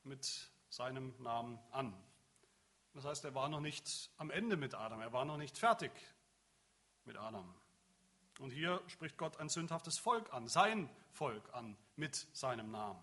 mit 0.04 0.50
seinem 0.70 1.14
Namen 1.22 1.60
an. 1.72 1.96
Das 2.94 3.06
heißt, 3.06 3.26
er 3.26 3.36
war 3.36 3.50
noch 3.50 3.60
nicht 3.60 4.10
am 4.18 4.30
Ende 4.30 4.56
mit 4.58 4.74
Adam, 4.74 5.02
er 5.02 5.12
war 5.12 5.26
noch 5.26 5.38
nicht 5.38 5.58
fertig 5.58 5.92
mit 7.06 7.18
Adam. 7.18 7.54
Und 8.40 8.52
hier 8.52 8.82
spricht 8.88 9.18
Gott 9.18 9.38
ein 9.38 9.50
sündhaftes 9.50 9.98
Volk 9.98 10.34
an, 10.34 10.48
sein 10.48 10.90
Volk 11.12 11.44
an, 11.54 11.78
mit 11.96 12.28
seinem 12.34 12.72
Namen. 12.72 13.00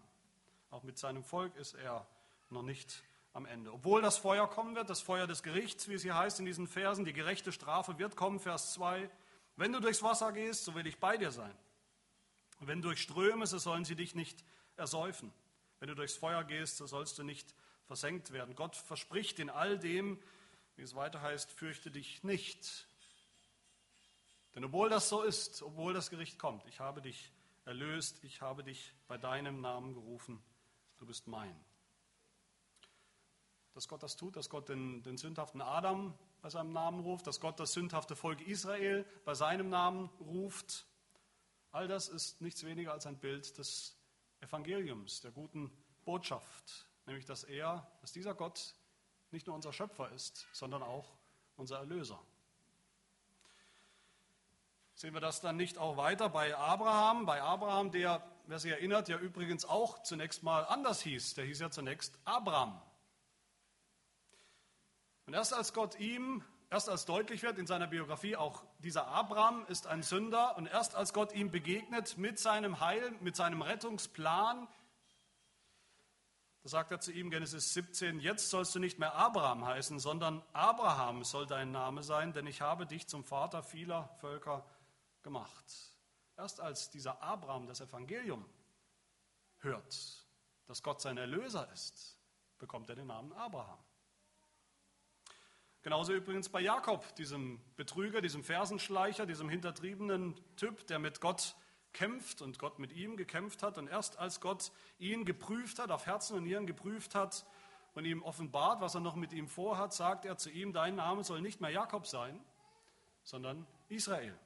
Auch 0.72 0.82
mit 0.84 0.96
seinem 0.96 1.22
Volk 1.22 1.54
ist 1.56 1.74
er 1.74 2.06
noch 2.48 2.62
nicht 2.62 3.02
am 3.34 3.44
Ende. 3.44 3.70
Obwohl 3.74 4.00
das 4.00 4.16
Feuer 4.16 4.48
kommen 4.48 4.74
wird, 4.74 4.88
das 4.88 5.02
Feuer 5.02 5.26
des 5.26 5.42
Gerichts, 5.42 5.86
wie 5.86 5.92
es 5.92 6.02
hier 6.02 6.16
heißt 6.16 6.40
in 6.40 6.46
diesen 6.46 6.66
Versen, 6.66 7.04
die 7.04 7.12
gerechte 7.12 7.52
Strafe 7.52 7.98
wird 7.98 8.16
kommen, 8.16 8.40
Vers 8.40 8.72
2. 8.72 9.10
Wenn 9.56 9.70
du 9.70 9.80
durchs 9.80 10.02
Wasser 10.02 10.32
gehst, 10.32 10.64
so 10.64 10.74
will 10.74 10.86
ich 10.86 10.98
bei 10.98 11.18
dir 11.18 11.30
sein. 11.30 11.54
wenn 12.60 12.80
du 12.80 12.88
durch 12.88 13.02
Ströme, 13.02 13.46
so 13.46 13.58
sollen 13.58 13.84
sie 13.84 13.96
dich 13.96 14.14
nicht 14.14 14.42
ersäufen. 14.76 15.30
Wenn 15.78 15.88
du 15.88 15.94
durchs 15.94 16.16
Feuer 16.16 16.42
gehst, 16.42 16.78
so 16.78 16.86
sollst 16.86 17.18
du 17.18 17.22
nicht 17.22 17.54
versenkt 17.86 18.32
werden. 18.32 18.54
Gott 18.54 18.74
verspricht 18.74 19.40
in 19.40 19.50
all 19.50 19.78
dem, 19.78 20.18
wie 20.76 20.82
es 20.82 20.94
weiter 20.94 21.20
heißt, 21.20 21.50
fürchte 21.50 21.90
dich 21.90 22.22
nicht. 22.22 22.86
Denn 24.54 24.64
obwohl 24.64 24.88
das 24.88 25.10
so 25.10 25.22
ist, 25.22 25.62
obwohl 25.62 25.92
das 25.92 26.08
Gericht 26.08 26.38
kommt, 26.38 26.64
ich 26.66 26.80
habe 26.80 27.02
dich 27.02 27.30
erlöst, 27.66 28.24
ich 28.24 28.40
habe 28.40 28.64
dich 28.64 28.94
bei 29.06 29.18
deinem 29.18 29.60
Namen 29.60 29.92
gerufen, 29.92 30.42
du 31.02 31.06
bist 31.06 31.26
mein. 31.26 31.54
Dass 33.74 33.88
Gott 33.88 34.02
das 34.02 34.16
tut, 34.16 34.36
dass 34.36 34.48
Gott 34.48 34.68
den, 34.68 35.02
den 35.02 35.18
sündhaften 35.18 35.60
Adam 35.60 36.16
bei 36.40 36.48
seinem 36.48 36.72
Namen 36.72 37.00
ruft, 37.00 37.26
dass 37.26 37.40
Gott 37.40 37.58
das 37.58 37.72
sündhafte 37.72 38.14
Volk 38.14 38.40
Israel 38.46 39.04
bei 39.24 39.34
seinem 39.34 39.68
Namen 39.68 40.10
ruft, 40.20 40.86
all 41.72 41.88
das 41.88 42.08
ist 42.08 42.40
nichts 42.40 42.64
weniger 42.64 42.92
als 42.92 43.06
ein 43.06 43.18
Bild 43.18 43.58
des 43.58 43.96
Evangeliums, 44.40 45.20
der 45.22 45.32
guten 45.32 45.72
Botschaft, 46.04 46.86
nämlich 47.06 47.24
dass 47.24 47.44
er, 47.44 47.90
dass 48.00 48.12
dieser 48.12 48.34
Gott 48.34 48.74
nicht 49.32 49.46
nur 49.46 49.56
unser 49.56 49.72
Schöpfer 49.72 50.10
ist, 50.12 50.46
sondern 50.52 50.82
auch 50.82 51.16
unser 51.56 51.78
Erlöser. 51.78 52.20
Sehen 54.94 55.14
wir 55.14 55.20
das 55.20 55.40
dann 55.40 55.56
nicht 55.56 55.78
auch 55.78 55.96
weiter 55.96 56.28
bei 56.28 56.56
Abraham? 56.56 57.26
Bei 57.26 57.42
Abraham, 57.42 57.90
der, 57.90 58.22
wer 58.46 58.58
sich 58.58 58.70
erinnert, 58.70 59.08
ja 59.08 59.18
übrigens 59.18 59.64
auch 59.64 60.02
zunächst 60.02 60.42
mal 60.42 60.64
anders 60.64 61.02
hieß. 61.02 61.34
Der 61.34 61.44
hieß 61.44 61.60
ja 61.60 61.70
zunächst 61.70 62.18
Abraham. 62.24 62.80
Und 65.26 65.34
erst 65.34 65.54
als 65.54 65.72
Gott 65.72 65.98
ihm, 65.98 66.44
erst 66.70 66.88
als 66.88 67.04
deutlich 67.04 67.42
wird 67.42 67.58
in 67.58 67.66
seiner 67.66 67.86
Biografie, 67.86 68.36
auch 68.36 68.64
dieser 68.80 69.06
Abraham 69.06 69.64
ist 69.66 69.86
ein 69.86 70.02
Sünder, 70.02 70.56
und 70.56 70.66
erst 70.66 70.94
als 70.94 71.12
Gott 71.12 71.32
ihm 71.32 71.50
begegnet 71.50 72.18
mit 72.18 72.38
seinem 72.38 72.80
Heil, 72.80 73.12
mit 73.20 73.36
seinem 73.36 73.62
Rettungsplan, 73.62 74.68
da 76.62 76.68
sagt 76.68 76.92
er 76.92 77.00
zu 77.00 77.10
ihm, 77.10 77.30
Genesis 77.30 77.74
17, 77.74 78.20
jetzt 78.20 78.48
sollst 78.48 78.72
du 78.74 78.78
nicht 78.78 79.00
mehr 79.00 79.16
Abraham 79.16 79.66
heißen, 79.66 79.98
sondern 79.98 80.42
Abraham 80.52 81.24
soll 81.24 81.44
dein 81.44 81.72
Name 81.72 82.04
sein, 82.04 82.32
denn 82.32 82.46
ich 82.46 82.60
habe 82.60 82.86
dich 82.86 83.08
zum 83.08 83.24
Vater 83.24 83.64
vieler 83.64 84.08
Völker 84.20 84.64
gemacht. 85.24 85.91
Erst 86.36 86.60
als 86.60 86.90
dieser 86.90 87.22
Abraham 87.22 87.66
das 87.66 87.80
Evangelium 87.80 88.44
hört, 89.58 90.26
dass 90.66 90.82
Gott 90.82 91.00
sein 91.00 91.18
Erlöser 91.18 91.70
ist, 91.72 92.16
bekommt 92.58 92.88
er 92.88 92.96
den 92.96 93.08
Namen 93.08 93.32
Abraham. 93.32 93.78
Genauso 95.82 96.12
übrigens 96.12 96.48
bei 96.48 96.60
Jakob, 96.60 97.14
diesem 97.16 97.60
Betrüger, 97.74 98.20
diesem 98.20 98.44
Fersenschleicher, 98.44 99.26
diesem 99.26 99.48
hintertriebenen 99.48 100.36
Typ, 100.56 100.86
der 100.86 101.00
mit 101.00 101.20
Gott 101.20 101.56
kämpft 101.92 102.40
und 102.40 102.58
Gott 102.60 102.78
mit 102.78 102.92
ihm 102.92 103.16
gekämpft 103.16 103.64
hat. 103.64 103.78
Und 103.78 103.88
erst 103.88 104.16
als 104.18 104.40
Gott 104.40 104.70
ihn 104.98 105.24
geprüft 105.24 105.80
hat, 105.80 105.90
auf 105.90 106.06
Herzen 106.06 106.36
und 106.36 106.44
Nieren 106.44 106.66
geprüft 106.66 107.16
hat 107.16 107.44
und 107.94 108.04
ihm 108.04 108.22
offenbart, 108.22 108.80
was 108.80 108.94
er 108.94 109.00
noch 109.00 109.16
mit 109.16 109.32
ihm 109.32 109.48
vorhat, 109.48 109.92
sagt 109.92 110.24
er 110.24 110.36
zu 110.36 110.50
ihm, 110.50 110.72
dein 110.72 110.94
Name 110.94 111.24
soll 111.24 111.42
nicht 111.42 111.60
mehr 111.60 111.70
Jakob 111.70 112.06
sein, 112.06 112.40
sondern 113.24 113.66
Israel. 113.88 114.38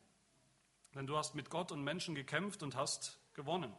Denn 0.97 1.07
du 1.07 1.19
hast 1.19 1.35
mit 1.35 1.51
Gott 1.51 1.73
und 1.73 1.85
Menschen 1.85 2.15
gekämpft 2.15 2.63
und 2.63 2.75
hast 2.75 3.19
gewonnen. 3.35 3.71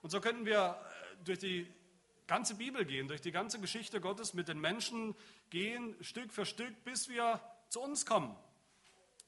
Und 0.00 0.08
so 0.08 0.18
könnten 0.18 0.46
wir 0.46 0.80
äh, 0.80 1.24
durch 1.24 1.38
die 1.38 1.70
ganze 2.26 2.54
Bibel 2.54 2.86
gehen, 2.86 3.06
durch 3.06 3.20
die 3.20 3.32
ganze 3.32 3.60
Geschichte 3.60 4.00
Gottes 4.00 4.32
mit 4.32 4.48
den 4.48 4.58
Menschen 4.58 5.14
gehen, 5.50 5.94
Stück 6.02 6.32
für 6.32 6.46
Stück, 6.46 6.84
bis 6.84 7.10
wir 7.10 7.38
zu 7.68 7.82
uns 7.82 8.06
kommen. 8.06 8.34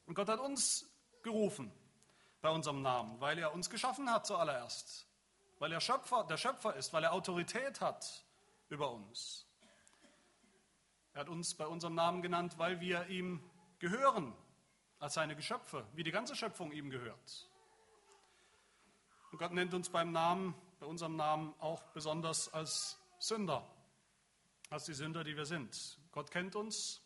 Und 0.07 0.15
Gott 0.15 0.29
hat 0.29 0.39
uns 0.39 0.89
gerufen 1.21 1.71
bei 2.41 2.49
unserem 2.49 2.81
Namen, 2.81 3.21
weil 3.21 3.37
er 3.37 3.53
uns 3.53 3.69
geschaffen 3.69 4.09
hat 4.11 4.25
zuallererst, 4.25 5.07
weil 5.59 5.71
er 5.71 5.81
Schöpfer, 5.81 6.23
der 6.23 6.37
Schöpfer 6.37 6.75
ist, 6.75 6.91
weil 6.91 7.03
er 7.03 7.13
Autorität 7.13 7.81
hat 7.81 8.25
über 8.69 8.91
uns. 8.91 9.45
Er 11.13 11.21
hat 11.21 11.29
uns 11.29 11.53
bei 11.53 11.67
unserem 11.67 11.93
Namen 11.93 12.23
genannt, 12.23 12.57
weil 12.57 12.81
wir 12.81 13.05
ihm 13.09 13.43
gehören 13.77 14.33
als 15.05 15.13
seine 15.13 15.35
Geschöpfe, 15.35 15.87
wie 15.93 16.03
die 16.03 16.11
ganze 16.11 16.35
Schöpfung 16.35 16.71
ihm 16.71 16.89
gehört. 16.89 17.49
Und 19.31 19.37
Gott 19.37 19.51
nennt 19.51 19.73
uns 19.73 19.89
beim 19.89 20.11
Namen, 20.11 20.55
bei 20.79 20.87
unserem 20.87 21.15
Namen 21.15 21.53
auch 21.59 21.83
besonders 21.93 22.51
als 22.53 22.99
Sünder, 23.19 23.65
als 24.71 24.85
die 24.85 24.93
Sünder, 24.93 25.23
die 25.23 25.37
wir 25.37 25.45
sind. 25.45 25.99
Gott 26.11 26.31
kennt 26.31 26.55
uns, 26.55 27.01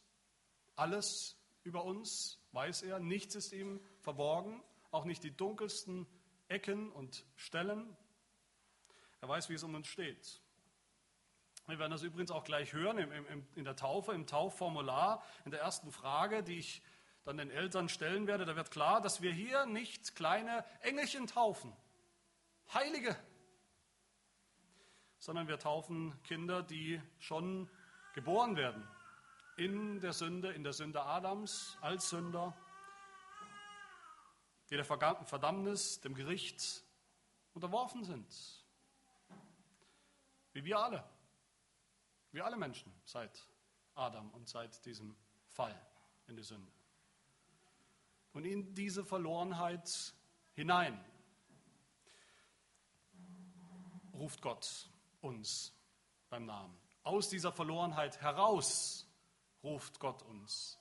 alles 0.75 1.37
über 1.63 1.83
uns 1.83 2.39
weiß 2.53 2.83
er, 2.83 2.99
nichts 2.99 3.35
ist 3.35 3.51
ihm 3.51 3.81
verborgen 3.99 4.63
auch 4.91 5.05
nicht 5.05 5.23
die 5.23 5.35
dunkelsten 5.35 6.07
Ecken 6.47 6.91
und 6.91 7.25
Stellen. 7.35 7.95
Er 9.21 9.29
weiß, 9.29 9.49
wie 9.49 9.53
es 9.53 9.63
um 9.63 9.75
uns 9.75 9.87
steht. 9.87 10.41
Wir 11.67 11.77
werden 11.77 11.91
das 11.91 12.01
übrigens 12.01 12.31
auch 12.31 12.43
gleich 12.43 12.73
hören 12.73 12.97
in 13.55 13.63
der 13.63 13.75
Taufe, 13.75 14.13
im 14.13 14.25
Taufformular, 14.25 15.21
in 15.45 15.51
der 15.51 15.59
ersten 15.59 15.91
Frage, 15.91 16.41
die 16.41 16.57
ich 16.57 16.81
dann 17.25 17.37
den 17.37 17.51
Eltern 17.51 17.89
stellen 17.89 18.27
werde. 18.27 18.45
Da 18.45 18.55
wird 18.55 18.71
klar, 18.71 19.01
dass 19.01 19.21
wir 19.21 19.31
hier 19.31 19.65
nicht 19.65 20.15
kleine 20.15 20.65
Engelchen 20.81 21.27
taufen, 21.27 21.75
Heilige, 22.73 23.15
sondern 25.17 25.47
wir 25.47 25.59
taufen 25.59 26.21
Kinder, 26.23 26.63
die 26.63 27.01
schon 27.17 27.69
geboren 28.13 28.55
werden 28.55 28.87
in 29.57 29.99
der 29.99 30.13
Sünde, 30.13 30.51
in 30.51 30.63
der 30.63 30.73
Sünde 30.73 31.03
Adams, 31.03 31.77
als 31.81 32.09
Sünder 32.09 32.55
die 34.69 34.75
der 34.75 34.85
Verdammnis, 34.85 35.99
dem 36.01 36.13
Gericht 36.13 36.83
unterworfen 37.53 38.03
sind. 38.03 38.27
Wie 40.53 40.63
wir 40.63 40.79
alle. 40.79 41.03
Wir 42.31 42.45
alle 42.45 42.57
Menschen 42.57 42.93
seit 43.03 43.47
Adam 43.95 44.29
und 44.31 44.47
seit 44.47 44.85
diesem 44.85 45.15
Fall 45.47 45.75
in 46.27 46.35
die 46.35 46.43
Sünde. 46.43 46.71
Und 48.33 48.45
in 48.45 48.73
diese 48.75 49.03
Verlorenheit 49.03 50.13
hinein 50.53 51.03
ruft 54.13 54.41
Gott 54.41 54.89
uns 55.21 55.73
beim 56.29 56.45
Namen. 56.45 56.77
Aus 57.03 57.29
dieser 57.29 57.51
Verlorenheit 57.51 58.21
heraus 58.21 59.07
ruft 59.63 59.99
Gott 59.99 60.21
uns 60.23 60.77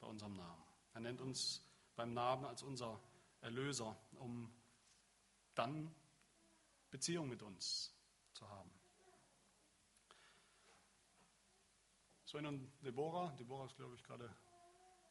bei 0.00 0.06
unserem 0.06 0.34
Namen. 0.34 0.64
Er 0.94 1.00
nennt 1.00 1.20
uns 1.20 1.62
beim 1.94 2.12
Namen 2.12 2.44
als 2.44 2.62
unser 2.62 3.00
Erlöser, 3.40 3.96
um 4.16 4.52
dann 5.54 5.94
Beziehung 6.90 7.28
mit 7.28 7.42
uns 7.42 7.94
zu 8.32 8.48
haben. 8.48 8.70
Sven 12.24 12.46
und 12.46 12.70
Deborah, 12.82 13.30
Deborah 13.38 13.66
ist, 13.66 13.76
glaube 13.76 13.94
ich, 13.94 14.02
gerade 14.02 14.34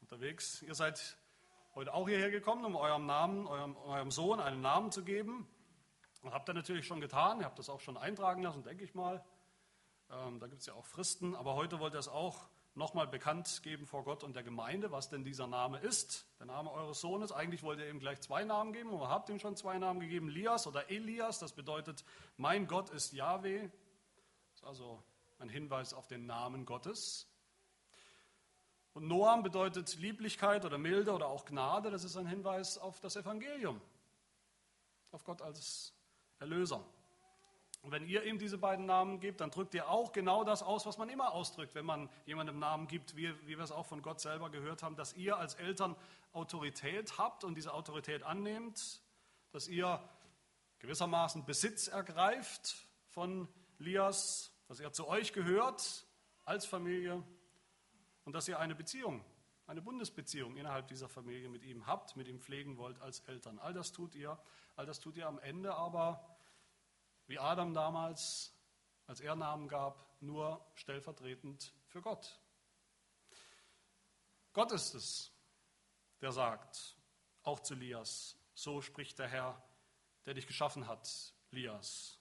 unterwegs. 0.00 0.62
Ihr 0.62 0.74
seid 0.74 1.16
heute 1.74 1.94
auch 1.94 2.08
hierher 2.08 2.30
gekommen, 2.30 2.64
um 2.64 2.76
eurem 2.76 3.06
Namen, 3.06 3.46
eurem, 3.46 3.76
eurem 3.76 4.10
Sohn 4.10 4.40
einen 4.40 4.60
Namen 4.60 4.90
zu 4.92 5.04
geben. 5.04 5.48
Und 6.22 6.32
habt 6.32 6.48
ihr 6.48 6.54
natürlich 6.54 6.86
schon 6.86 7.00
getan, 7.00 7.40
ihr 7.40 7.46
habt 7.46 7.58
das 7.58 7.70
auch 7.70 7.80
schon 7.80 7.96
eintragen 7.96 8.42
lassen, 8.42 8.62
denke 8.62 8.84
ich 8.84 8.94
mal. 8.94 9.24
Ähm, 10.10 10.38
da 10.40 10.48
gibt 10.48 10.60
es 10.60 10.66
ja 10.66 10.74
auch 10.74 10.84
Fristen, 10.84 11.34
aber 11.34 11.54
heute 11.54 11.78
wollt 11.78 11.94
ihr 11.94 11.98
es 11.98 12.08
auch 12.08 12.48
nochmal 12.74 13.06
bekannt 13.06 13.62
geben 13.62 13.86
vor 13.86 14.04
Gott 14.04 14.22
und 14.22 14.34
der 14.34 14.42
Gemeinde, 14.42 14.92
was 14.92 15.08
denn 15.08 15.24
dieser 15.24 15.46
Name 15.46 15.78
ist. 15.78 16.26
Der 16.38 16.46
Name 16.46 16.70
eures 16.70 17.00
Sohnes. 17.00 17.32
Eigentlich 17.32 17.62
wollt 17.62 17.78
ihr 17.78 17.88
ihm 17.88 18.00
gleich 18.00 18.20
zwei 18.20 18.44
Namen 18.44 18.72
geben, 18.72 18.92
aber 18.92 19.08
habt 19.08 19.28
ihm 19.28 19.38
schon 19.38 19.56
zwei 19.56 19.78
Namen 19.78 20.00
gegeben. 20.00 20.28
Lias 20.28 20.66
oder 20.66 20.90
Elias, 20.90 21.38
das 21.38 21.52
bedeutet, 21.52 22.04
mein 22.36 22.66
Gott 22.66 22.90
ist 22.90 23.12
Yahweh. 23.12 23.60
Das 23.60 24.60
ist 24.60 24.64
also 24.64 25.02
ein 25.38 25.48
Hinweis 25.48 25.94
auf 25.94 26.06
den 26.06 26.26
Namen 26.26 26.64
Gottes. 26.64 27.29
Und 28.92 29.06
Noam 29.06 29.42
bedeutet 29.42 29.96
Lieblichkeit 29.98 30.64
oder 30.64 30.78
Milde 30.78 31.12
oder 31.12 31.28
auch 31.28 31.44
Gnade. 31.44 31.90
Das 31.90 32.04
ist 32.04 32.16
ein 32.16 32.26
Hinweis 32.26 32.76
auf 32.78 33.00
das 33.00 33.16
Evangelium, 33.16 33.80
auf 35.12 35.24
Gott 35.24 35.42
als 35.42 35.92
Erlöser. 36.38 36.84
Und 37.82 37.92
wenn 37.92 38.06
ihr 38.06 38.24
ihm 38.24 38.38
diese 38.38 38.58
beiden 38.58 38.84
Namen 38.84 39.20
gebt, 39.20 39.40
dann 39.40 39.50
drückt 39.50 39.72
ihr 39.74 39.88
auch 39.88 40.12
genau 40.12 40.44
das 40.44 40.62
aus, 40.62 40.84
was 40.84 40.98
man 40.98 41.08
immer 41.08 41.32
ausdrückt, 41.32 41.74
wenn 41.74 41.86
man 41.86 42.10
jemandem 42.26 42.58
Namen 42.58 42.86
gibt, 42.88 43.16
wie, 43.16 43.32
wie 43.46 43.56
wir 43.56 43.64
es 43.64 43.72
auch 43.72 43.86
von 43.86 44.02
Gott 44.02 44.20
selber 44.20 44.50
gehört 44.50 44.82
haben, 44.82 44.96
dass 44.96 45.14
ihr 45.14 45.38
als 45.38 45.54
Eltern 45.54 45.96
Autorität 46.32 47.16
habt 47.16 47.42
und 47.42 47.54
diese 47.54 47.72
Autorität 47.72 48.22
annehmt, 48.22 49.00
dass 49.52 49.66
ihr 49.66 50.02
gewissermaßen 50.80 51.44
Besitz 51.46 51.88
ergreift 51.88 52.86
von 53.08 53.48
Lias, 53.78 54.52
dass 54.68 54.80
er 54.80 54.92
zu 54.92 55.08
euch 55.08 55.32
gehört 55.32 56.04
als 56.44 56.66
Familie 56.66 57.22
und 58.24 58.32
dass 58.32 58.48
ihr 58.48 58.58
eine 58.58 58.74
Beziehung, 58.74 59.24
eine 59.66 59.82
Bundesbeziehung 59.82 60.56
innerhalb 60.56 60.88
dieser 60.88 61.08
Familie 61.08 61.48
mit 61.48 61.62
ihm 61.62 61.86
habt, 61.86 62.16
mit 62.16 62.28
ihm 62.28 62.40
pflegen 62.40 62.76
wollt 62.76 63.00
als 63.00 63.20
Eltern. 63.20 63.58
All 63.58 63.72
das 63.72 63.92
tut 63.92 64.14
ihr, 64.14 64.38
all 64.76 64.86
das 64.86 65.00
tut 65.00 65.16
ihr 65.16 65.26
am 65.26 65.38
Ende 65.38 65.74
aber 65.74 66.36
wie 67.26 67.38
Adam 67.38 67.74
damals, 67.74 68.52
als 69.06 69.20
er 69.20 69.36
Namen 69.36 69.68
gab, 69.68 70.20
nur 70.20 70.64
stellvertretend 70.74 71.72
für 71.86 72.02
Gott. 72.02 72.40
Gott 74.52 74.72
ist 74.72 74.94
es, 74.94 75.32
der 76.20 76.32
sagt, 76.32 76.96
auch 77.44 77.60
zu 77.60 77.74
Lias, 77.74 78.36
so 78.54 78.82
spricht 78.82 79.18
der 79.18 79.28
Herr, 79.28 79.62
der 80.26 80.34
dich 80.34 80.46
geschaffen 80.46 80.88
hat, 80.88 81.34
Lias, 81.52 82.18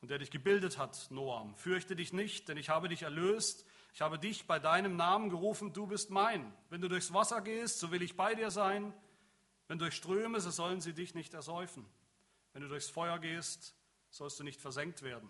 und 0.00 0.10
der 0.10 0.18
dich 0.18 0.32
gebildet 0.32 0.76
hat, 0.76 1.10
Noam. 1.10 1.54
Fürchte 1.54 1.94
dich 1.94 2.12
nicht, 2.12 2.48
denn 2.48 2.56
ich 2.56 2.68
habe 2.68 2.88
dich 2.88 3.02
erlöst. 3.02 3.64
Ich 3.92 4.00
habe 4.00 4.18
dich 4.18 4.46
bei 4.46 4.58
deinem 4.58 4.96
Namen 4.96 5.28
gerufen, 5.28 5.72
du 5.72 5.86
bist 5.86 6.10
mein. 6.10 6.52
Wenn 6.70 6.80
du 6.80 6.88
durchs 6.88 7.12
Wasser 7.12 7.42
gehst, 7.42 7.78
so 7.78 7.90
will 7.90 8.02
ich 8.02 8.16
bei 8.16 8.34
dir 8.34 8.50
sein. 8.50 8.94
Wenn 9.68 9.78
durch 9.78 9.94
Ströme, 9.94 10.40
so 10.40 10.50
sollen 10.50 10.80
sie 10.80 10.94
dich 10.94 11.14
nicht 11.14 11.34
ersäufen. 11.34 11.86
Wenn 12.52 12.62
du 12.62 12.68
durchs 12.68 12.88
Feuer 12.88 13.18
gehst, 13.18 13.74
sollst 14.10 14.40
du 14.40 14.44
nicht 14.44 14.60
versenkt 14.60 15.02
werden. 15.02 15.28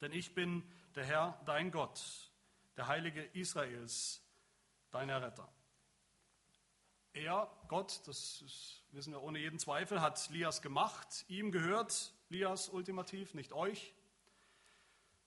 Denn 0.00 0.12
ich 0.12 0.34
bin 0.34 0.62
der 0.94 1.04
Herr, 1.04 1.40
dein 1.44 1.70
Gott, 1.70 2.30
der 2.76 2.86
Heilige 2.88 3.22
Israels, 3.22 4.22
dein 4.90 5.08
Erretter. 5.08 5.48
Er, 7.12 7.48
Gott, 7.68 8.00
das 8.06 8.42
ist, 8.42 8.82
wissen 8.90 9.12
wir 9.12 9.22
ohne 9.22 9.38
jeden 9.38 9.58
Zweifel, 9.58 10.00
hat 10.00 10.28
Lias 10.30 10.62
gemacht. 10.62 11.24
Ihm 11.28 11.52
gehört 11.52 12.12
Lias 12.28 12.68
ultimativ, 12.68 13.34
nicht 13.34 13.52
euch. 13.52 13.93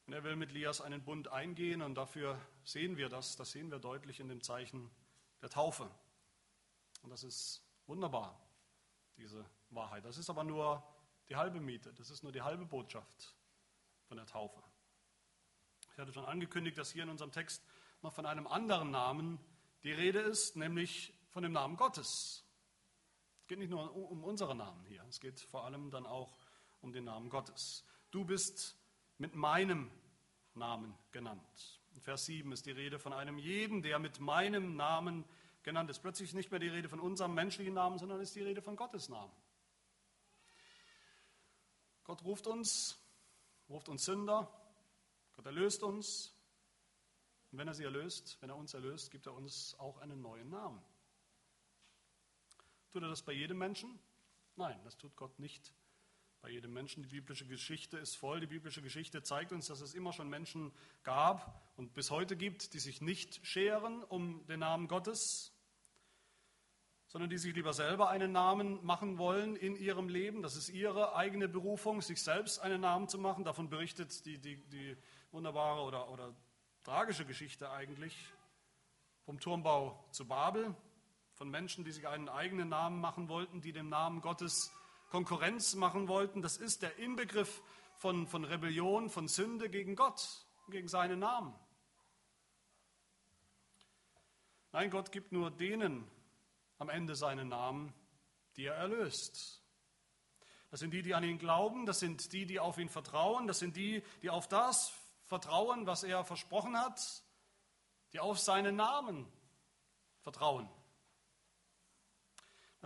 Und 0.08 0.14
er 0.14 0.24
will 0.24 0.38
mit 0.38 0.54
Lias 0.54 0.80
einen 0.80 1.04
Bund 1.04 1.28
eingehen 1.28 1.82
und 1.82 1.96
dafür 1.96 2.40
sehen 2.64 2.96
wir 2.96 3.10
das, 3.10 3.36
das 3.36 3.52
sehen 3.52 3.70
wir 3.70 3.80
deutlich 3.80 4.22
in 4.22 4.30
dem 4.30 4.42
Zeichen 4.42 4.90
der 5.42 5.50
Taufe. 5.50 5.92
Und 7.04 7.10
das 7.10 7.26
ist 7.26 7.62
wunderbar, 7.88 8.40
diese 9.18 9.46
Wahrheit. 9.70 10.06
Das 10.06 10.18
ist 10.18 10.30
aber 10.30 10.46
nur 10.46 10.82
die 11.28 11.36
halbe 11.36 11.60
Miete. 11.60 11.94
Das 11.94 12.10
ist 12.10 12.24
nur 12.24 12.32
die 12.32 12.42
halbe 12.42 12.66
Botschaft 12.66 13.36
von 14.08 14.16
der 14.16 14.26
Taufe. 14.26 14.64
Ich 15.92 15.98
hatte 15.98 16.14
schon 16.14 16.26
angekündigt, 16.26 16.78
dass 16.78 16.92
hier 16.92 17.04
in 17.04 17.10
unserem 17.10 17.34
Text 17.34 17.62
noch 18.02 18.14
von 18.14 18.26
einem 18.26 18.48
anderen 18.48 18.92
Namen 18.92 19.40
die 19.84 19.92
Rede 19.92 20.20
ist, 20.20 20.56
nämlich 20.56 21.14
von 21.32 21.44
dem 21.44 21.52
Namen 21.52 21.76
Gottes. 21.76 22.46
Es 23.42 23.48
geht 23.48 23.60
nicht 23.60 23.72
nur 23.72 23.94
um 23.94 24.24
unseren 24.24 24.58
Namen 24.58 24.86
hier, 24.86 25.04
es 25.10 25.20
geht 25.20 25.42
vor 25.42 25.66
allem 25.66 25.92
dann 25.92 26.06
auch 26.06 26.38
um 26.80 26.94
den 26.94 27.06
Namen 27.06 27.30
Gottes. 27.30 27.84
Du 28.12 28.24
bist 28.24 28.78
mit 29.18 29.36
meinem 29.36 29.92
Namen 30.54 30.98
genannt. 31.12 31.82
In 31.94 32.02
Vers 32.02 32.26
7 32.26 32.52
ist 32.52 32.66
die 32.66 32.72
Rede 32.72 33.00
von 33.00 33.14
einem 33.14 33.38
jeden, 33.38 33.82
der 33.82 34.00
mit 34.00 34.20
meinem 34.20 34.76
Namen 34.76 35.26
genannt 35.64 35.90
ist. 35.90 36.00
Plötzlich 36.00 36.30
ist 36.30 36.36
nicht 36.36 36.52
mehr 36.52 36.60
die 36.60 36.68
Rede 36.68 36.89
von 36.89 37.00
unserem 37.00 37.34
menschlichen 37.34 37.74
Namen, 37.74 37.98
sondern 37.98 38.22
ist 38.22 38.36
die 38.36 38.44
Rede 38.44 38.62
von 38.62 38.76
Gottes 38.76 39.10
Namen. 39.10 39.32
Gott 42.04 42.24
ruft 42.24 42.48
uns, 42.48 42.98
ruft 43.70 43.89
uns 43.89 44.06
Sünder, 44.06 44.50
Gott 45.36 45.46
erlöst 45.46 45.84
uns. 45.84 46.34
Und 47.52 47.60
wenn 47.60 47.68
er 47.68 47.74
sie 47.74 47.84
erlöst, 47.84 48.38
wenn 48.41 48.50
er 48.50 48.56
uns 48.56 48.74
erlöst, 48.74 49.12
gibt 49.12 49.26
er 49.26 49.34
uns 49.34 49.76
auch 49.80 49.98
einen 49.98 50.22
neuen 50.22 50.50
Namen. 50.50 50.82
Tut 52.91 53.04
er 53.04 53.10
das 53.10 53.22
bei 53.22 53.34
jedem 53.34 53.58
Menschen? 53.58 54.00
Nein, 54.56 54.80
das 54.84 54.98
tut 54.98 55.15
Gott 55.15 55.38
nicht 55.39 55.74
bei 56.41 56.50
jedem 56.50 56.73
Menschen. 56.73 57.04
Die 57.04 57.10
biblische 57.10 57.45
Geschichte 57.45 57.97
ist 57.97 58.15
voll. 58.15 58.39
Die 58.39 58.47
biblische 58.47 58.82
Geschichte 58.82 59.23
zeigt 59.23 59.52
uns, 59.52 59.67
dass 59.67 59.82
es 59.82 59.93
immer 59.93 60.13
schon 60.13 60.30
Menschen 60.30 60.71
gab 61.04 61.62
und 61.76 61.93
bis 61.93 62.12
heute 62.12 62.36
gibt, 62.36 62.73
die 62.73 62.80
sich 62.80 63.02
nicht 63.02 63.45
scheren 63.45 64.04
um 64.04 64.45
den 64.47 64.60
Namen 64.60 64.88
Gottes, 64.88 65.54
sondern 67.08 67.30
die 67.30 67.38
sich 67.38 67.56
lieber 67.56 67.73
selber 67.73 68.10
einen 68.10 68.32
Namen 68.32 68.86
machen 68.86 69.17
wollen 69.17 69.56
in 69.56 69.76
ihrem 69.76 70.10
Leben. 70.10 70.41
Das 70.41 70.56
ist 70.56 70.69
ihre 70.69 71.15
eigene 71.15 71.47
Berufung, 71.47 72.02
sich 72.02 72.21
selbst 72.21 72.60
einen 72.60 72.82
Namen 72.82 73.08
zu 73.08 73.17
machen. 73.17 73.43
Davon 73.43 73.69
berichtet 73.69 74.26
die, 74.26 74.38
die, 74.38 74.58
die 74.67 74.97
wunderbare 75.32 75.82
oder, 75.82 76.10
oder 76.10 76.36
tragische 76.84 77.26
Geschichte 77.26 77.71
eigentlich 77.71 78.15
vom 79.23 79.39
Turmbau 79.39 80.06
zu 80.12 80.26
Babel, 80.26 80.76
von 81.34 81.50
Menschen, 81.50 81.84
die 81.84 81.91
sich 81.91 82.08
einen 82.08 82.30
eigenen 82.30 82.69
Namen 82.69 83.00
machen 83.00 83.28
wollten, 83.30 83.62
die 83.62 83.73
dem 83.73 83.89
Namen 83.89 84.21
Gottes 84.21 84.71
Konkurrenz 85.10 85.76
machen 85.76 86.08
wollten. 86.08 86.41
Das 86.41 86.58
ist 86.58 86.82
der 86.82 86.98
Inbegriff 86.98 87.62
von, 87.96 88.28
von 88.28 88.43
Rebellion, 88.43 89.10
von 89.10 89.28
Sünde 89.28 89.70
gegen 89.70 89.96
Gott, 89.96 90.46
gegen 90.70 90.88
seinen 90.88 91.20
Namen. 91.20 91.54
Nein, 94.72 94.89
Gott 94.91 95.12
gibt 95.12 95.32
nur 95.32 95.50
denen 95.50 96.10
am 96.78 96.89
Ende 96.89 97.15
seinen 97.15 97.48
Namen, 97.50 97.93
die 98.56 98.65
er 98.65 98.76
erlöst. 98.76 99.63
Das 100.70 100.82
sind 100.82 100.91
die, 100.91 101.02
die 101.02 101.15
an 101.15 101.24
ihn 101.24 101.39
glauben, 101.39 101.86
das 101.86 102.00
sind 102.00 102.34
die, 102.34 102.46
die 102.46 102.60
auf 102.60 102.78
ihn 102.78 102.89
vertrauen, 102.89 103.48
das 103.48 103.60
sind 103.60 103.78
die, 103.78 104.04
die 104.22 104.30
auf 104.30 104.48
das 104.48 104.93
vertrauen, 105.26 105.88
was 105.88 106.04
er 106.04 106.24
versprochen 106.26 106.78
hat, 106.78 107.02
die 108.13 108.20
auf 108.20 108.38
seinen 108.38 108.76
Namen 108.76 109.26
vertrauen. 110.22 110.70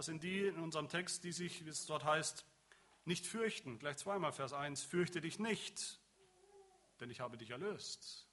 Das 0.01 0.07
sind 0.07 0.23
die 0.23 0.47
in 0.47 0.57
unserem 0.57 0.89
Text, 0.89 1.23
die 1.23 1.31
sich, 1.31 1.63
wie 1.63 1.69
es 1.69 1.85
dort 1.85 2.03
heißt, 2.03 2.43
nicht 3.05 3.27
fürchten. 3.27 3.77
Gleich 3.77 3.97
zweimal 3.97 4.31
Vers 4.31 4.51
1, 4.51 4.81
fürchte 4.81 5.21
dich 5.21 5.37
nicht, 5.37 5.99
denn 6.99 7.11
ich 7.11 7.19
habe 7.19 7.37
dich 7.37 7.51
erlöst. 7.51 8.27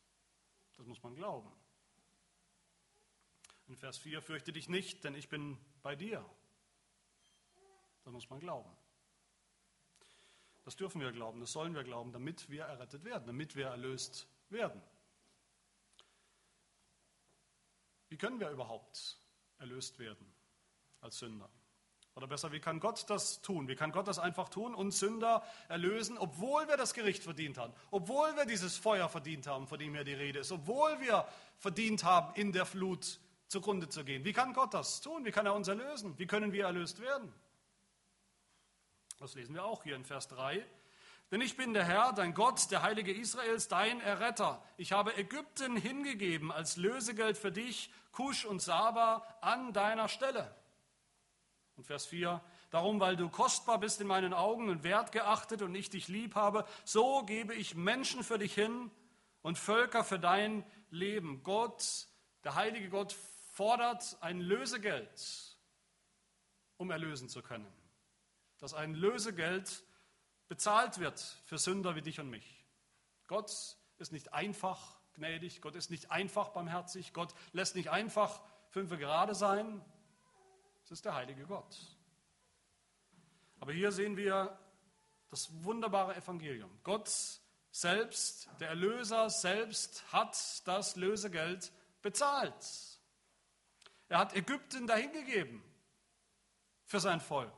Das 0.79 0.87
muss 0.87 1.03
man 1.03 1.15
glauben. 1.15 1.53
In 3.67 3.77
Vers 3.77 3.99
4, 3.99 4.23
fürchte 4.23 4.51
dich 4.51 4.71
nicht, 4.71 5.05
denn 5.05 5.15
ich 5.15 5.29
bin 5.29 5.59
bei 5.83 5.95
dir. 5.95 6.25
Das 8.03 8.15
muss 8.15 8.31
man 8.31 8.41
glauben. 8.41 8.75
Das 10.65 10.75
dürfen 10.75 11.03
wir 11.03 11.13
glauben, 11.13 11.39
das 11.39 11.53
sollen 11.53 11.75
wir 11.75 11.85
glauben, 11.85 12.13
damit 12.13 12.49
wir 12.49 12.65
errettet 12.65 13.05
werden, 13.05 13.27
damit 13.27 13.57
wir 13.57 13.67
erlöst 13.67 14.27
werden. 14.49 14.81
Wie 18.09 18.17
können 18.17 18.41
wir 18.41 18.49
überhaupt 18.49 19.19
erlöst 19.59 19.99
werden 19.99 20.33
als 21.01 21.19
Sünder? 21.19 21.49
Oder 22.15 22.27
besser, 22.27 22.51
wie 22.51 22.59
kann 22.59 22.81
Gott 22.81 23.09
das 23.09 23.43
tun? 23.43 23.69
Wie 23.69 23.77
kann 23.77 23.93
Gott 23.93 24.09
das 24.09 24.19
einfach 24.19 24.49
tun, 24.49 24.75
uns 24.75 24.99
Sünder 24.99 25.45
erlösen, 25.69 26.19
obwohl 26.19 26.67
wir 26.67 26.77
das 26.77 26.93
Gericht 26.93 27.23
verdient 27.23 27.59
haben, 27.59 27.73
obwohl 27.93 28.35
wir 28.35 28.45
dieses 28.45 28.77
Feuer 28.77 29.09
verdient 29.09 29.47
haben, 29.47 29.69
von 29.69 29.79
dem 29.79 29.95
hier 29.95 30.03
die 30.03 30.15
Rede 30.15 30.41
ist, 30.41 30.51
obwohl 30.51 30.99
wir 31.01 31.29
verdient 31.59 32.03
haben, 32.03 32.35
in 32.35 32.51
der 32.53 32.67
Flut 32.67 33.21
zugrunde 33.47 33.89
zu 33.89 34.05
gehen. 34.05 34.25
Wie 34.25 34.33
kann 34.33 34.53
Gott 34.53 34.75
das 34.75 35.01
tun? 35.01 35.25
Wie 35.25 35.31
kann 35.31 35.47
er 35.47 35.55
uns 35.55 35.69
erlösen? 35.69 36.19
Wie 36.19 36.27
können 36.27 36.53
wir 36.53 36.65
erlöst 36.65 37.01
werden? 37.01 37.33
Das 39.19 39.35
lesen 39.35 39.55
wir 39.55 39.65
auch 39.65 39.85
hier 39.85 39.95
in 39.95 40.05
Vers 40.05 40.27
3. 40.27 40.67
Denn 41.31 41.41
ich 41.41 41.57
bin 41.57 41.73
der 41.73 41.85
Herr, 41.85 42.13
dein 42.13 42.35
Gott, 42.35 42.71
der 42.73 42.83
Heilige 42.83 43.13
Israels, 43.13 43.69
dein 43.69 44.01
Erretter. 44.01 44.61
Ich 44.77 44.91
habe 44.91 45.17
Ägypten 45.17 45.77
hingegeben 45.77 46.51
als 46.51 46.77
Lösegeld 46.77 47.39
für 47.39 47.53
dich, 47.53 47.93
Kusch 48.11 48.45
und 48.45 48.61
Saba 48.61 49.25
an 49.41 49.73
deiner 49.73 50.09
Stelle. 50.09 50.53
Und 51.79 51.85
Vers 51.85 52.07
4, 52.07 52.43
darum, 52.71 52.99
weil 52.99 53.15
du 53.15 53.29
kostbar 53.29 53.79
bist 53.79 54.01
in 54.01 54.09
meinen 54.09 54.35
Augen 54.35 54.69
und 54.69 54.83
wertgeachtet 54.83 55.63
und 55.63 55.73
ich 55.77 55.91
dich 55.91 56.09
lieb 56.09 56.35
habe, 56.35 56.67
so 56.85 57.23
gebe 57.23 57.55
ich 57.55 57.77
Menschen 57.77 58.25
für 58.25 58.37
dich 58.37 58.53
hin 58.53 58.91
und 59.43 59.59
Völker 59.59 60.03
für 60.03 60.19
dein 60.19 60.65
Leben. 60.91 61.45
Gott, 61.45 62.09
der 62.43 62.57
heilige 62.57 62.89
Gott, 62.89 63.13
fordert 63.53 64.17
ein 64.21 64.41
Lösegeld, 64.41 65.57
um 66.79 66.91
erlösen 66.91 67.29
zu 67.29 67.43
können. 67.43 67.73
Dass 68.59 68.75
ein 68.75 68.95
Lösegeld 68.95 69.85
bezahlt 70.49 70.99
wird 70.99 71.21
für 71.45 71.59
Sünder 71.59 71.95
wie 71.95 72.03
dich 72.03 72.19
und 72.19 72.29
mich. 72.29 72.65
Gott 73.29 73.53
ist 73.99 74.11
nicht 74.11 74.33
einfach 74.33 74.99
gnädig, 75.15 75.61
Gott 75.61 75.77
ist 75.77 75.91
nicht 75.91 76.11
einfach 76.11 76.49
barmherzig, 76.49 77.13
Gott 77.13 77.35
lässt 77.53 77.77
nicht 77.77 77.91
einfach 77.91 78.41
fünfe 78.71 78.99
gerade 78.99 79.37
sein. 79.37 79.81
Es 80.89 80.93
ist 80.93 81.05
der 81.05 81.13
heilige 81.13 81.45
Gott. 81.45 81.77
Aber 83.61 83.75
hier 83.75 83.93
sehen 83.93 84.17
wir 84.17 84.59
das 85.29 85.63
wunderbare 85.63 86.17
Evangelium. 86.17 86.71
Gott 86.83 87.13
selbst, 87.71 88.49
der 88.59 88.71
Erlöser 88.71 89.29
selbst, 89.29 90.11
hat 90.15 90.67
das 90.67 90.97
Lösegeld 90.97 91.71
bezahlt. 92.01 92.65
Er 94.09 94.19
hat 94.19 94.35
Ägypten 94.35 94.87
dahingegeben 94.87 95.63
für 96.87 97.01
sein 97.01 97.21
Volk. 97.21 97.53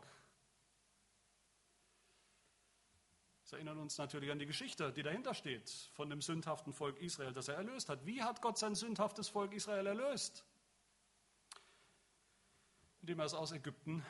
Das 3.45 3.53
erinnert 3.53 3.79
uns 3.79 3.97
natürlich 3.97 4.33
an 4.33 4.41
die 4.41 4.47
Geschichte, 4.47 4.93
die 4.93 5.05
dahinter 5.05 5.35
steht, 5.35 5.71
von 5.93 6.11
dem 6.11 6.21
sündhaften 6.21 6.73
Volk 6.73 7.01
Israel, 7.01 7.33
das 7.33 7.47
er 7.47 7.55
erlöst 7.55 7.91
hat. 7.91 8.05
Wie 8.05 8.25
hat 8.25 8.43
Gott 8.43 8.59
sein 8.59 8.75
sündhaftes 8.75 9.29
Volk 9.29 9.53
Israel 9.53 9.87
erlöst? 9.87 10.45
Indem 13.01 13.19
er 13.19 13.25
es 13.25 13.35
aus 13.35 13.53
Ägypten 13.53 14.05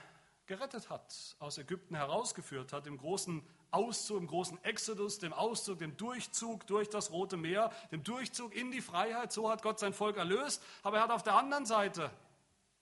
gerettet 0.46 0.90
hat, 0.90 1.36
aus 1.38 1.58
Ägypten 1.58 1.94
herausgeführt 1.94 2.72
hat, 2.72 2.86
im 2.88 2.98
großen 2.98 3.46
Auszug, 3.70 4.18
im 4.18 4.26
großen 4.26 4.62
Exodus, 4.64 5.18
dem 5.18 5.32
Auszug, 5.32 5.78
dem 5.78 5.96
Durchzug 5.96 6.66
durch 6.66 6.88
das 6.88 7.12
Rote 7.12 7.36
Meer, 7.36 7.70
dem 7.92 8.02
Durchzug 8.02 8.54
in 8.54 8.72
die 8.72 8.80
Freiheit. 8.80 9.32
So 9.32 9.48
hat 9.48 9.62
Gott 9.62 9.78
sein 9.78 9.94
Volk 9.94 10.16
erlöst. 10.16 10.62
Aber 10.82 10.96
er 10.96 11.04
hat 11.04 11.12
auf 11.12 11.22
der 11.22 11.36
anderen 11.36 11.66
Seite 11.66 12.10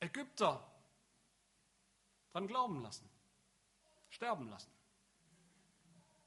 Ägypter 0.01 0.67
dran 2.33 2.47
glauben 2.47 2.83
lassen, 2.83 3.09
sterben 4.09 4.49
lassen. 4.49 4.71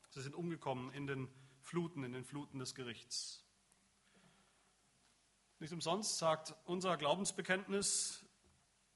Sie 0.10 0.22
sind 0.22 0.36
umgekommen 0.36 0.94
in 0.94 1.08
den 1.08 1.28
Fluten, 1.62 2.04
in 2.04 2.12
den 2.12 2.26
Fluten 2.26 2.60
des 2.60 2.76
Gerichts. 2.76 3.44
Nicht 5.60 5.74
umsonst 5.74 6.17
sagt 6.17 6.54
unser 6.65 6.98
Glaubensbekenntnis, 6.98 8.20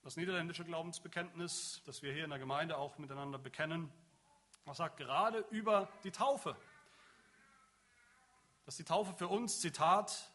das 0.05 0.17
niederländische 0.17 0.63
Glaubensbekenntnis, 0.63 1.81
das 1.87 2.03
wir 2.03 2.13
hier 2.13 2.25
in 2.25 2.29
der 2.29 2.37
Gemeinde 2.37 2.77
auch 2.77 2.99
miteinander 2.99 3.39
bekennen, 3.39 3.91
das 4.63 4.77
sagt 4.77 4.97
gerade 4.97 5.39
über 5.49 5.89
die 6.03 6.11
Taufe, 6.11 6.55
dass 8.65 8.77
die 8.77 8.83
Taufe 8.83 9.13
für 9.13 9.27
uns, 9.27 9.61
Zitat, 9.61 10.31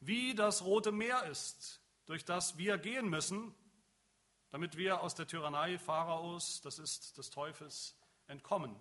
wie 0.00 0.34
das 0.34 0.62
Rote 0.62 0.92
Meer 0.92 1.24
ist, 1.24 1.80
durch 2.04 2.26
das 2.26 2.58
wir 2.58 2.76
gehen 2.76 3.08
müssen, 3.08 3.54
damit 4.50 4.76
wir 4.76 5.00
aus 5.00 5.14
der 5.14 5.26
Tyrannei 5.26 5.78
Pharaos, 5.78 6.60
das 6.60 6.78
ist 6.78 7.16
des 7.16 7.30
Teufels, 7.30 7.96
entkommen 8.26 8.76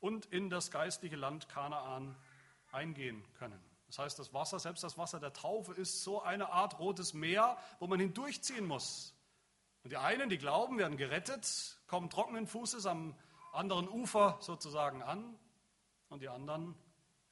und 0.00 0.26
in 0.26 0.50
das 0.50 0.72
geistliche 0.72 1.16
Land 1.16 1.48
Kanaan 1.48 2.16
eingehen 2.72 3.24
können. 3.34 3.62
Das 3.86 4.00
heißt, 4.00 4.18
das 4.18 4.34
Wasser, 4.34 4.58
selbst 4.58 4.82
das 4.82 4.98
Wasser 4.98 5.20
der 5.20 5.32
Taufe, 5.32 5.72
ist 5.72 6.02
so 6.02 6.20
eine 6.20 6.50
Art 6.50 6.80
rotes 6.80 7.14
Meer, 7.14 7.56
wo 7.78 7.86
man 7.86 8.00
hindurchziehen 8.00 8.66
muss. 8.66 9.13
Und 9.84 9.90
die 9.90 9.96
einen, 9.96 10.28
die 10.28 10.38
glauben, 10.38 10.78
werden 10.78 10.96
gerettet, 10.96 11.78
kommen 11.86 12.10
trockenen 12.10 12.46
Fußes 12.46 12.86
am 12.86 13.14
anderen 13.52 13.88
Ufer 13.88 14.38
sozusagen 14.40 15.02
an, 15.02 15.38
und 16.14 16.20
die 16.20 16.28
anderen 16.28 16.76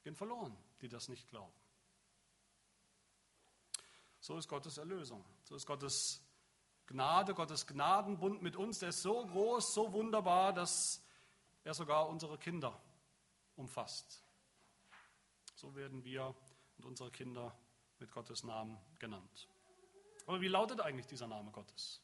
gehen 0.03 0.15
verloren, 0.15 0.55
die 0.81 0.89
das 0.89 1.07
nicht 1.07 1.29
glauben. 1.29 1.53
So 4.19 4.37
ist 4.37 4.49
Gottes 4.49 4.77
Erlösung. 4.77 5.23
So 5.43 5.55
ist 5.55 5.65
Gottes 5.65 6.21
Gnade, 6.85 7.33
Gottes 7.33 7.65
Gnadenbund 7.65 8.41
mit 8.41 8.57
uns. 8.57 8.79
Der 8.79 8.89
ist 8.89 9.01
so 9.01 9.25
groß, 9.25 9.73
so 9.73 9.93
wunderbar, 9.93 10.51
dass 10.51 11.01
er 11.63 11.73
sogar 11.73 12.09
unsere 12.09 12.37
Kinder 12.37 12.77
umfasst. 13.55 14.21
So 15.55 15.73
werden 15.75 16.03
wir 16.03 16.35
und 16.77 16.85
unsere 16.85 17.09
Kinder 17.09 17.57
mit 17.99 18.11
Gottes 18.11 18.43
Namen 18.43 18.77
genannt. 18.99 19.47
Aber 20.25 20.41
wie 20.41 20.49
lautet 20.49 20.81
eigentlich 20.81 21.07
dieser 21.07 21.27
Name 21.27 21.51
Gottes? 21.51 22.02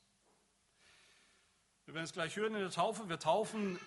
Wir 1.89 1.95
werden 1.95 2.05
es 2.05 2.13
gleich 2.13 2.35
hören 2.35 2.53
in 2.53 2.61
der 2.61 2.69
Taufe. 2.69 3.09
Wir 3.09 3.17
taufen 3.17 3.79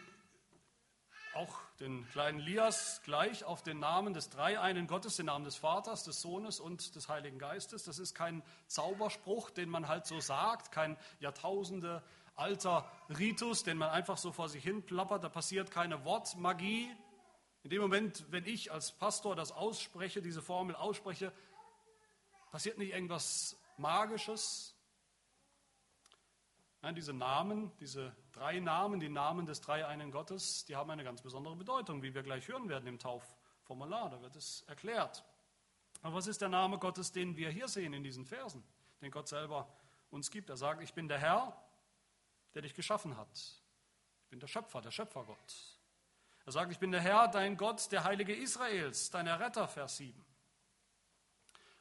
auch 1.35 1.57
den 1.79 2.05
kleinen 2.09 2.41
Lias 2.41 3.01
gleich 3.05 3.45
auf 3.45 3.63
den 3.63 3.79
Namen 3.79 4.13
des 4.13 4.29
dreieinen 4.29 4.89
Gottes, 4.89 5.15
den 5.15 5.27
Namen 5.27 5.45
des 5.45 5.55
Vaters, 5.55 6.03
des 6.03 6.21
Sohnes 6.21 6.59
und 6.59 6.97
des 6.97 7.09
Heiligen 7.09 7.39
Geistes. 7.39 7.85
Das 7.85 8.01
ist 8.01 8.17
kein 8.17 8.43
Zauberspruch, 8.67 9.51
den 9.51 9.69
man 9.69 9.87
halt 9.87 10.07
so 10.07 10.19
sagt, 10.19 10.73
kein 10.73 10.97
Jahrtausende 11.21 12.03
alter 12.35 12.91
Ritus, 13.09 13.63
den 13.63 13.79
man 13.79 13.91
einfach 13.91 14.19
so 14.19 14.33
vor 14.33 14.49
sich 14.49 14.65
hin 14.65 14.83
plappert. 14.83 15.23
Da 15.23 15.29
passiert 15.29 15.71
keine 15.71 16.05
Wortmagie. 16.05 16.91
In 17.63 17.71
dem 17.71 17.83
Moment, 17.83 18.25
wenn 18.31 18.47
ich 18.47 18.73
als 18.73 18.91
Pastor 18.91 19.37
das 19.37 19.53
ausspreche, 19.53 20.23
diese 20.23 20.43
Formel 20.43 20.75
ausspreche, 20.75 21.33
passiert 22.51 22.79
nicht 22.79 22.95
irgendwas 22.95 23.57
Magisches. 23.77 24.72
Nein, 26.83 26.97
diese 26.97 27.13
Namen, 27.13 27.71
diese 27.79 28.13
drei 28.33 28.59
Namen, 28.59 28.99
die 28.99 29.09
Namen 29.09 29.47
des 29.47 29.61
dreieinen 29.61 30.11
Gottes, 30.11 30.65
die 30.65 30.75
haben 30.75 30.91
eine 30.91 31.05
ganz 31.05 31.23
besondere 31.23 31.55
Bedeutung, 31.55 32.03
wie 32.03 32.13
wir 32.13 32.25
gleich 32.25 32.49
hören 32.49 32.69
werden 32.69 32.89
im 32.89 32.99
Taufformular. 32.99 34.11
Da 34.11 34.21
wird 34.21 34.35
es 34.35 34.63
erklärt. 34.63 35.25
Aber 36.03 36.17
was 36.17 36.27
ist 36.27 36.41
der 36.41 36.49
Name 36.49 36.79
Gottes, 36.79 37.13
den 37.13 37.37
wir 37.37 37.51
hier 37.51 37.69
sehen 37.69 37.93
in 37.93 38.03
diesen 38.03 38.27
Versen, 38.27 38.65
den 39.01 39.13
Gott 39.13 39.29
selber 39.29 39.69
uns 40.11 40.33
gibt? 40.33 40.51
Er 40.51 40.57
sagt, 40.57 40.83
ich 40.83 40.93
bin 40.93 41.07
der 41.07 41.21
Herr, 41.21 41.57
der 42.55 42.63
dich 42.63 42.75
geschaffen 42.75 43.17
hat. 43.17 43.31
Ich 43.33 44.29
bin 44.31 44.41
der 44.41 44.49
Schöpfer, 44.49 44.81
der 44.81 44.91
Schöpfergott. 44.91 45.79
Er 46.45 46.51
sagt, 46.51 46.73
ich 46.73 46.81
bin 46.81 46.91
der 46.91 47.01
Herr, 47.01 47.29
dein 47.29 47.57
Gott, 47.57 47.93
der 47.93 48.03
Heilige 48.03 48.35
Israels, 48.35 49.11
dein 49.11 49.29
Erretter, 49.29 49.69
Vers 49.69 49.99
7. 49.99 50.21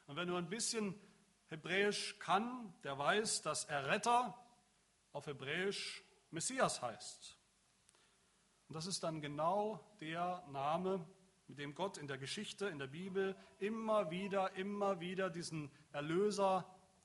Und 0.06 0.14
wenn 0.14 0.28
du 0.28 0.36
ein 0.36 0.48
bisschen 0.48 0.94
Hebräisch 1.48 2.20
kann, 2.20 2.72
der 2.84 2.96
weiß, 2.96 3.42
dass 3.42 3.64
Erretter 3.64 4.38
auf 5.12 5.26
Hebräisch 5.26 6.02
Messias 6.30 6.80
heißt. 6.82 7.36
Und 8.68 8.74
das 8.74 8.86
ist 8.86 9.02
dann 9.02 9.20
genau 9.20 9.80
der 10.00 10.42
Name, 10.48 11.06
mit 11.46 11.58
dem 11.58 11.74
Gott 11.74 11.98
in 11.98 12.06
der 12.06 12.16
Geschichte, 12.16 12.68
in 12.68 12.78
der 12.78 12.86
Bibel 12.86 13.36
immer 13.58 14.10
wieder, 14.10 14.52
immer 14.54 15.00
wieder 15.00 15.28
diesen 15.28 15.70
Erlöser 15.92 16.64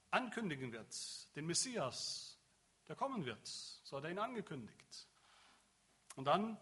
ankündigen 0.09 0.71
wird, 0.71 0.95
den 1.35 1.45
Messias, 1.45 2.39
der 2.87 2.95
kommen 2.95 3.25
wird. 3.25 3.45
So 3.45 3.97
hat 3.97 4.05
er 4.05 4.11
ihn 4.11 4.19
angekündigt. 4.19 5.07
Und 6.15 6.25
dann, 6.25 6.57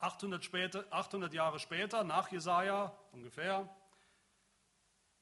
800, 0.00 0.44
später, 0.44 0.84
800 0.90 1.32
Jahre 1.32 1.58
später, 1.58 2.02
nach 2.02 2.30
Jesaja 2.32 2.96
ungefähr, 3.12 3.68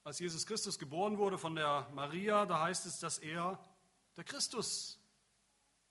als 0.04 0.18
Jesus 0.18 0.46
Christus 0.46 0.78
geboren 0.78 1.18
wurde 1.18 1.36
von 1.36 1.54
der 1.54 1.88
Maria, 1.92 2.46
da 2.46 2.62
heißt 2.62 2.86
es, 2.86 3.00
dass 3.00 3.18
er 3.18 3.58
der 4.16 4.24
Christus 4.24 4.98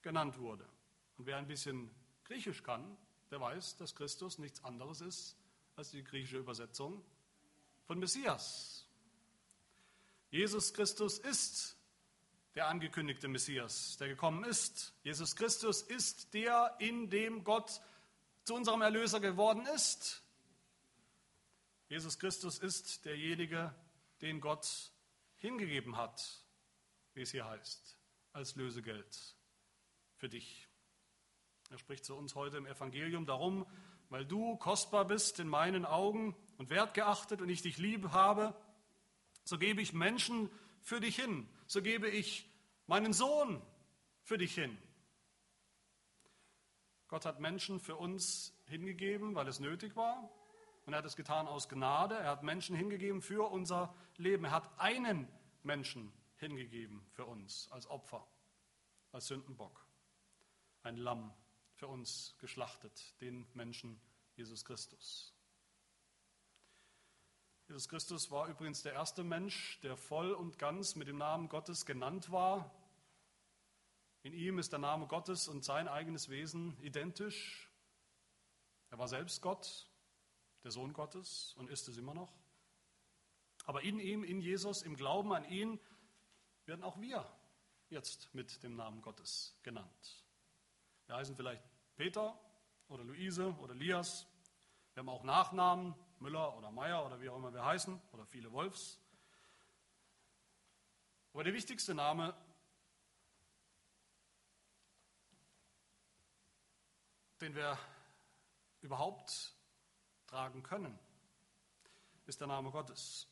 genannt 0.06 0.38
wurde. 0.38 0.70
Und 1.18 1.26
wer 1.26 1.38
ein 1.38 1.48
bisschen 1.48 1.90
Griechisch 2.26 2.62
kann, 2.62 2.96
der 3.32 3.42
weiß, 3.42 3.78
dass 3.78 3.96
Christus 3.96 4.38
nichts 4.38 4.64
anderes 4.64 5.02
ist 5.02 5.36
als 5.76 5.90
die 5.90 6.04
griechische 6.04 6.38
Übersetzung 6.38 7.04
von 7.86 7.98
Messias. 7.98 8.88
Jesus 10.30 10.74
Christus 10.74 11.18
ist 11.18 11.76
der 12.54 12.68
angekündigte 12.68 13.28
Messias, 13.28 13.98
der 13.98 14.08
gekommen 14.08 14.44
ist. 14.44 14.94
Jesus 15.04 15.36
Christus 15.36 15.82
ist 15.82 16.34
der, 16.36 16.76
in 16.80 17.10
dem 17.10 17.44
Gott 17.44 17.82
zu 18.44 18.54
unserem 18.54 18.84
Erlöser 18.84 19.20
geworden 19.20 19.66
ist. 19.74 20.22
Jesus 21.90 22.20
Christus 22.20 22.60
ist 22.60 23.06
derjenige, 23.06 23.74
den 24.22 24.40
Gott 24.40 24.92
hingegeben 25.38 25.98
hat, 25.98 26.46
wie 27.16 27.22
es 27.22 27.32
hier 27.32 27.46
heißt, 27.46 27.98
als 28.34 28.56
Lösegeld 28.56 29.35
für 30.16 30.30
dich. 30.30 30.68
Er 31.70 31.78
spricht 31.78 32.06
zu 32.06 32.16
uns 32.16 32.36
heute 32.36 32.58
im 32.58 32.66
Evangelium 32.66 33.26
darum, 33.26 33.66
weil 34.10 34.26
du 34.26 34.56
kostbar 34.58 35.06
bist 35.06 35.40
in 35.40 35.48
meinen 35.48 35.86
Augen 35.86 36.36
und 36.58 36.70
wertgeachtet 36.70 37.42
und 37.42 37.50
ich 37.50 37.62
dich 37.62 37.78
lieb 37.78 38.10
habe, 38.12 38.56
so 39.44 39.58
gebe 39.58 39.82
ich 39.82 39.94
Menschen 39.94 40.50
für 40.82 41.00
dich 41.00 41.16
hin. 41.16 41.48
So 41.68 41.82
gebe 41.82 42.10
ich 42.10 42.50
meinen 42.88 43.14
Sohn 43.14 43.62
für 44.24 44.38
dich 44.38 44.54
hin. 44.54 44.78
Gott 47.08 47.26
hat 47.26 47.40
Menschen 47.40 47.80
für 47.80 47.96
uns 47.96 48.54
hingegeben, 48.66 49.36
weil 49.36 49.48
es 49.48 49.60
nötig 49.60 49.96
war. 49.96 50.30
Und 50.86 50.94
er 50.94 51.00
hat 51.00 51.06
es 51.06 51.16
getan 51.16 51.48
aus 51.48 51.70
Gnade. 51.70 52.16
Er 52.16 52.32
hat 52.32 52.44
Menschen 52.44 52.76
hingegeben 52.76 53.22
für 53.22 53.52
unser 53.52 53.96
Leben. 54.18 54.46
Er 54.46 54.52
hat 54.52 54.80
einen 54.80 55.28
Menschen 55.64 56.12
hingegeben 56.38 57.06
für 57.12 57.26
uns 57.26 57.72
als 57.72 57.88
Opfer, 57.88 58.28
als 59.12 59.28
Sündenbock. 59.28 59.85
Ein 60.86 60.98
Lamm 60.98 61.34
für 61.74 61.88
uns 61.88 62.36
geschlachtet, 62.38 63.20
den 63.20 63.48
Menschen 63.56 64.00
Jesus 64.36 64.64
Christus. 64.64 65.34
Jesus 67.68 67.90
Christus 67.90 68.30
war 68.30 68.48
übrigens 68.50 68.84
der 68.84 68.94
erste 68.94 69.24
Mensch, 69.24 69.80
der 69.82 69.98
voll 69.98 70.32
und 70.32 70.60
ganz 70.60 70.96
mit 70.96 71.08
dem 71.08 71.18
Namen 71.18 71.50
Gottes 71.50 71.88
genannt 71.88 72.32
war. 72.32 72.72
In 74.22 74.32
ihm 74.34 74.60
ist 74.60 74.74
der 74.74 74.80
Name 74.80 75.08
Gottes 75.08 75.48
und 75.48 75.66
sein 75.66 75.88
eigenes 75.88 76.30
Wesen 76.30 76.80
identisch. 76.80 77.68
Er 78.92 79.00
war 79.00 79.08
selbst 79.08 79.42
Gott, 79.42 79.90
der 80.64 80.70
Sohn 80.70 80.94
Gottes 80.94 81.56
und 81.58 81.72
ist 81.72 81.88
es 81.88 81.98
immer 81.98 82.14
noch. 82.14 82.32
Aber 83.64 83.82
in 83.82 84.00
ihm, 84.00 84.24
in 84.24 84.40
Jesus, 84.40 84.84
im 84.84 84.96
Glauben 84.96 85.34
an 85.34 85.46
ihn, 85.46 85.80
werden 86.66 86.84
auch 86.84 87.02
wir 87.02 87.28
jetzt 87.90 88.32
mit 88.36 88.62
dem 88.62 88.76
Namen 88.76 89.02
Gottes 89.02 89.58
genannt. 89.64 90.25
Wir 91.08 91.16
heißen 91.16 91.36
vielleicht 91.36 91.64
Peter 91.96 92.40
oder 92.88 93.04
Luise 93.04 93.56
oder 93.60 93.74
Lias. 93.74 94.28
Wir 94.94 95.02
haben 95.02 95.10
auch 95.10 95.24
Nachnamen, 95.24 95.94
Müller 96.20 96.56
oder 96.58 96.72
Meier 96.72 97.06
oder 97.06 97.20
wie 97.22 97.30
auch 97.30 97.36
immer 97.36 97.54
wir 97.54 97.66
heißen, 97.66 98.02
oder 98.12 98.26
viele 98.26 98.52
Wolfs. 98.52 99.00
Aber 101.34 101.44
der 101.44 101.54
wichtigste 101.54 101.94
Name 101.94 102.34
den 107.42 107.54
wir 107.54 107.78
überhaupt 108.82 109.54
tragen 110.26 110.64
können, 110.64 110.98
ist 112.26 112.40
der 112.40 112.48
Name 112.48 112.72
Gottes. 112.72 113.28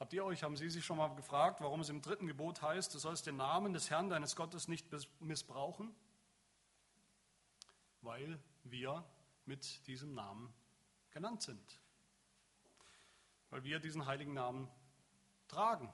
Habt 0.00 0.12
ihr 0.12 0.24
euch, 0.24 0.42
haben 0.42 0.56
Sie 0.56 0.68
sich 0.70 0.84
schon 0.84 0.96
mal 0.96 1.14
gefragt, 1.14 1.60
warum 1.60 1.80
es 1.80 1.88
im 1.88 2.02
dritten 2.02 2.26
Gebot 2.26 2.62
heißt, 2.62 2.92
du 2.94 2.98
sollst 2.98 3.26
den 3.26 3.36
Namen 3.36 3.72
des 3.72 3.90
Herrn 3.90 4.08
deines 4.08 4.34
Gottes 4.34 4.66
nicht 4.66 4.86
missbrauchen? 5.20 5.94
Weil 8.02 8.38
wir 8.64 9.04
mit 9.46 9.86
diesem 9.86 10.14
Namen 10.14 10.52
genannt 11.10 11.42
sind. 11.42 11.80
Weil 13.50 13.62
wir 13.62 13.78
diesen 13.78 14.04
heiligen 14.06 14.34
Namen 14.34 14.68
tragen 15.46 15.92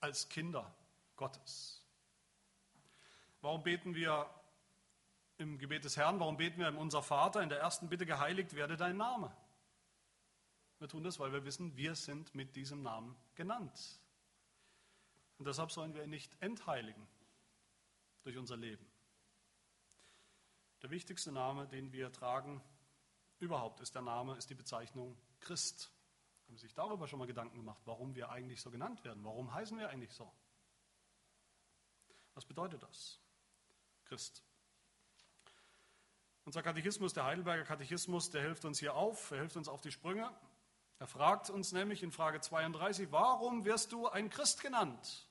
als 0.00 0.28
Kinder 0.28 0.72
Gottes. 1.16 1.84
Warum 3.40 3.64
beten 3.64 3.94
wir 3.96 4.30
im 5.38 5.58
Gebet 5.58 5.84
des 5.84 5.96
Herrn, 5.96 6.20
warum 6.20 6.36
beten 6.36 6.60
wir 6.60 6.68
in 6.68 6.76
unser 6.76 7.02
Vater 7.02 7.42
in 7.42 7.48
der 7.48 7.58
ersten 7.58 7.88
Bitte, 7.88 8.06
geheiligt 8.06 8.54
werde 8.54 8.76
dein 8.76 8.96
Name? 8.96 9.34
Wir 10.82 10.88
tun 10.88 11.04
das, 11.04 11.20
weil 11.20 11.32
wir 11.32 11.44
wissen, 11.44 11.76
wir 11.76 11.94
sind 11.94 12.34
mit 12.34 12.56
diesem 12.56 12.82
Namen 12.82 13.16
genannt. 13.36 14.00
Und 15.38 15.46
deshalb 15.46 15.70
sollen 15.70 15.94
wir 15.94 16.02
ihn 16.02 16.10
nicht 16.10 16.36
entheiligen 16.40 17.06
durch 18.24 18.36
unser 18.36 18.56
Leben. 18.56 18.84
Der 20.82 20.90
wichtigste 20.90 21.30
Name, 21.30 21.68
den 21.68 21.92
wir 21.92 22.10
tragen 22.10 22.60
überhaupt, 23.38 23.78
ist 23.78 23.94
der 23.94 24.02
Name, 24.02 24.36
ist 24.36 24.50
die 24.50 24.56
Bezeichnung 24.56 25.16
Christ. 25.38 25.92
Haben 26.48 26.56
Sie 26.56 26.62
sich 26.62 26.74
darüber 26.74 27.06
schon 27.06 27.20
mal 27.20 27.26
Gedanken 27.26 27.58
gemacht, 27.58 27.82
warum 27.84 28.16
wir 28.16 28.30
eigentlich 28.30 28.60
so 28.60 28.72
genannt 28.72 29.04
werden? 29.04 29.22
Warum 29.22 29.54
heißen 29.54 29.78
wir 29.78 29.88
eigentlich 29.88 30.12
so? 30.12 30.32
Was 32.34 32.44
bedeutet 32.44 32.82
das? 32.82 33.20
Christ. 34.06 34.42
Unser 36.44 36.64
Katechismus, 36.64 37.12
der 37.12 37.22
Heidelberger 37.22 37.62
Katechismus, 37.62 38.30
der 38.30 38.42
hilft 38.42 38.64
uns 38.64 38.80
hier 38.80 38.96
auf, 38.96 39.30
er 39.30 39.38
hilft 39.38 39.56
uns 39.56 39.68
auf 39.68 39.80
die 39.80 39.92
Sprünge. 39.92 40.28
Er 41.02 41.08
fragt 41.08 41.50
uns 41.50 41.72
nämlich 41.72 42.04
in 42.04 42.12
Frage 42.12 42.40
32, 42.40 43.10
warum 43.10 43.64
wirst 43.64 43.90
du 43.90 44.06
ein 44.06 44.30
Christ 44.30 44.62
genannt? 44.62 45.28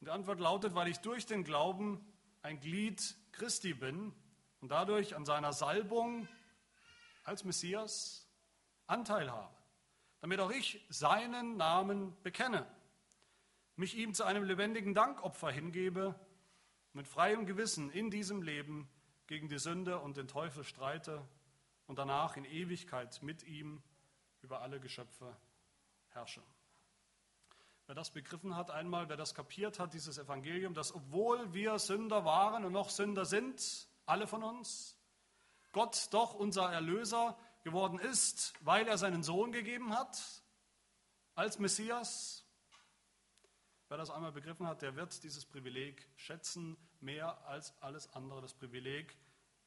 Und 0.00 0.06
die 0.06 0.10
Antwort 0.10 0.40
lautet, 0.40 0.74
weil 0.74 0.88
ich 0.88 0.96
durch 1.00 1.26
den 1.26 1.44
Glauben 1.44 2.02
ein 2.40 2.58
Glied 2.58 3.18
Christi 3.32 3.74
bin 3.74 4.14
und 4.62 4.70
dadurch 4.70 5.14
an 5.14 5.26
seiner 5.26 5.52
Salbung 5.52 6.26
als 7.24 7.44
Messias 7.44 8.26
Anteil 8.86 9.30
habe, 9.30 9.54
damit 10.22 10.40
auch 10.40 10.52
ich 10.52 10.82
seinen 10.88 11.58
Namen 11.58 12.16
bekenne, 12.22 12.66
mich 13.76 13.94
ihm 13.94 14.14
zu 14.14 14.24
einem 14.24 14.44
lebendigen 14.44 14.94
Dankopfer 14.94 15.50
hingebe, 15.50 16.18
mit 16.94 17.06
freiem 17.06 17.44
Gewissen 17.44 17.90
in 17.90 18.10
diesem 18.10 18.40
Leben 18.40 18.88
gegen 19.26 19.50
die 19.50 19.58
Sünde 19.58 19.98
und 19.98 20.16
den 20.16 20.28
Teufel 20.28 20.64
streite 20.64 21.28
und 21.84 21.98
danach 21.98 22.38
in 22.38 22.46
Ewigkeit 22.46 23.22
mit 23.22 23.42
ihm 23.42 23.82
über 24.44 24.60
alle 24.60 24.78
Geschöpfe 24.78 25.34
herrsche. 26.10 26.42
Wer 27.86 27.94
das 27.94 28.10
begriffen 28.10 28.54
hat 28.54 28.70
einmal, 28.70 29.08
wer 29.08 29.16
das 29.16 29.34
kapiert 29.34 29.78
hat, 29.78 29.94
dieses 29.94 30.18
Evangelium, 30.18 30.74
dass 30.74 30.94
obwohl 30.94 31.52
wir 31.52 31.78
Sünder 31.78 32.24
waren 32.24 32.64
und 32.64 32.72
noch 32.72 32.90
Sünder 32.90 33.24
sind, 33.24 33.88
alle 34.06 34.26
von 34.26 34.42
uns, 34.42 34.98
Gott 35.72 36.08
doch 36.12 36.34
unser 36.34 36.70
Erlöser 36.70 37.36
geworden 37.62 37.98
ist, 37.98 38.54
weil 38.60 38.86
er 38.86 38.96
seinen 38.96 39.22
Sohn 39.22 39.50
gegeben 39.50 39.92
hat 39.94 40.42
als 41.34 41.58
Messias. 41.58 42.44
Wer 43.88 43.96
das 43.96 44.10
einmal 44.10 44.32
begriffen 44.32 44.66
hat, 44.66 44.82
der 44.82 44.96
wird 44.96 45.22
dieses 45.24 45.44
Privileg 45.44 46.08
schätzen, 46.16 46.76
mehr 47.00 47.46
als 47.46 47.74
alles 47.82 48.12
andere. 48.12 48.40
Das 48.40 48.54
Privileg, 48.54 49.16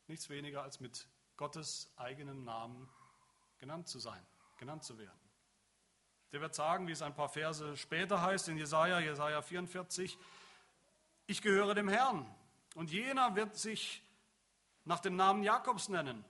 nichts 0.07 0.29
weniger 0.29 0.63
als 0.63 0.79
mit 0.79 1.07
Gottes 1.35 1.91
eigenem 1.97 2.43
Namen 2.43 2.89
genannt 3.59 3.87
zu 3.87 3.99
sein 3.99 4.25
genannt 4.58 4.84
zu 4.84 4.98
werden. 4.98 5.20
Der 6.32 6.41
wird 6.41 6.56
sagen, 6.56 6.88
wie 6.88 6.91
es 6.91 7.02
ein 7.02 7.15
paar 7.15 7.30
Verse 7.30 7.78
später 7.78 8.22
heißt 8.22 8.50
in 8.50 8.58
Jesaja, 8.58 9.00
Jesaja 9.00 9.41
44, 9.41 10.17
ich 11.26 11.41
gehöre 11.41 11.74
dem 11.74 11.88
Herrn. 11.88 12.26
Und 12.76 12.91
jener 12.91 13.36
wird 13.36 13.56
sich 13.56 14.04
nach 14.84 15.00
dem 15.00 15.15
Namen 15.15 15.43
Jakobs 15.43 15.89
nennen. 15.89 16.24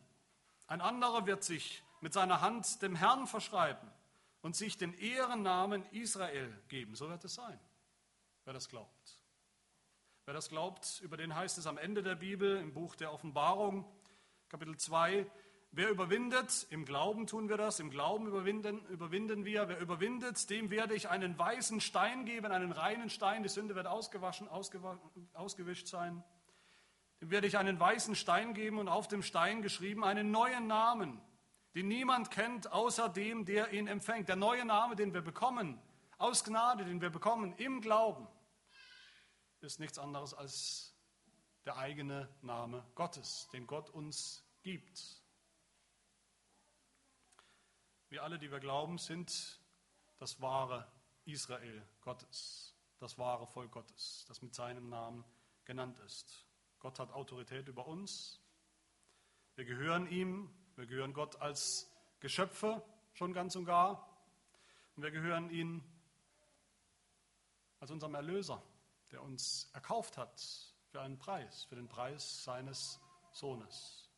Ein 0.67 0.81
anderer 0.81 1.25
wird 1.25 1.43
sich 1.43 1.83
mit 2.01 2.13
seiner 2.13 2.41
Hand 2.41 2.81
dem 2.81 2.95
Herrn 2.95 3.27
verschreiben 3.27 3.89
und 4.41 4.55
sich 4.55 4.77
den 4.77 4.93
Ehrennamen 4.93 5.83
Israel 5.91 6.55
geben. 6.67 6.95
So 6.95 7.09
wird 7.09 7.23
es 7.25 7.35
sein, 7.35 7.59
wer 8.45 8.53
das 8.53 8.69
glaubt. 8.69 9.19
Wer 10.25 10.33
das 10.33 10.49
glaubt, 10.49 10.99
über 11.01 11.15
den 11.15 11.35
heißt 11.35 11.57
es 11.57 11.67
am 11.67 11.77
Ende 11.77 12.03
der 12.03 12.15
Bibel 12.15 12.57
im 12.57 12.73
Buch 12.73 12.95
der 12.95 13.13
Offenbarung, 13.13 13.85
Kapitel 14.49 14.75
2, 14.77 15.25
Wer 15.71 15.89
überwindet, 15.89 16.65
im 16.69 16.85
Glauben 16.85 17.27
tun 17.27 17.49
wir 17.49 17.57
das, 17.57 17.79
im 17.79 17.89
Glauben 17.89 18.27
überwinden, 18.27 18.85
überwinden 18.87 19.45
wir. 19.45 19.67
Wer 19.67 19.79
überwindet, 19.79 20.49
dem 20.49 20.69
werde 20.71 20.95
ich 20.95 21.09
einen 21.09 21.37
weißen 21.37 21.81
Stein 21.81 22.25
geben, 22.25 22.51
einen 22.51 22.71
reinen 22.71 23.09
Stein. 23.09 23.43
Die 23.43 23.49
Sünde 23.49 23.75
wird 23.75 23.85
ausgewaschen, 23.85 24.47
ausgewischt 24.47 25.87
sein. 25.87 26.23
Dem 27.21 27.31
werde 27.31 27.47
ich 27.47 27.57
einen 27.57 27.79
weißen 27.79 28.15
Stein 28.15 28.53
geben 28.53 28.79
und 28.79 28.87
auf 28.87 29.07
dem 29.07 29.21
Stein 29.23 29.61
geschrieben 29.61 30.03
einen 30.03 30.31
neuen 30.31 30.67
Namen, 30.67 31.21
den 31.75 31.87
niemand 31.87 32.31
kennt, 32.31 32.71
außer 32.71 33.09
dem, 33.09 33.45
der 33.45 33.73
ihn 33.73 33.87
empfängt. 33.87 34.29
Der 34.29 34.35
neue 34.35 34.65
Name, 34.65 34.95
den 34.95 35.13
wir 35.13 35.21
bekommen, 35.21 35.79
aus 36.17 36.43
Gnade, 36.43 36.85
den 36.85 37.01
wir 37.01 37.09
bekommen 37.09 37.53
im 37.57 37.81
Glauben, 37.81 38.27
ist 39.61 39.79
nichts 39.79 39.99
anderes 39.99 40.33
als 40.33 40.95
der 41.65 41.77
eigene 41.77 42.29
Name 42.41 42.85
Gottes, 42.95 43.49
den 43.51 43.67
Gott 43.67 43.89
uns 43.89 44.43
gibt. 44.61 45.26
Wir 48.09 48.23
alle, 48.23 48.39
die 48.39 48.49
wir 48.49 48.61
glauben, 48.61 48.97
sind 48.97 49.59
das 50.17 50.39
wahre 50.39 50.87
Israel 51.25 51.85
Gottes, 51.99 52.73
das 52.99 53.17
wahre 53.17 53.45
Volk 53.47 53.71
Gottes, 53.73 54.23
das 54.29 54.41
mit 54.41 54.55
seinem 54.55 54.87
Namen 54.87 55.25
genannt 55.65 55.99
ist. 56.05 56.45
Gott 56.79 56.99
hat 56.99 57.11
Autorität 57.11 57.67
über 57.67 57.85
uns. 57.85 58.39
Wir 59.55 59.65
gehören 59.65 60.07
ihm, 60.07 60.49
wir 60.77 60.85
gehören 60.85 61.11
Gott 61.11 61.41
als 61.41 61.91
Geschöpfe 62.21 62.81
schon 63.13 63.33
ganz 63.33 63.57
und 63.57 63.65
gar. 63.65 64.07
Und 64.95 65.03
wir 65.03 65.11
gehören 65.11 65.49
ihm 65.49 65.83
als 67.79 67.91
unserem 67.91 68.15
Erlöser, 68.15 68.63
der 69.11 69.21
uns 69.21 69.69
erkauft 69.73 70.17
hat 70.17 70.41
für 70.91 71.01
einen 71.01 71.17
Preis, 71.17 71.65
für 71.65 71.75
den 71.75 71.89
Preis 71.89 72.45
seines 72.45 73.01
Sohnes. 73.33 74.09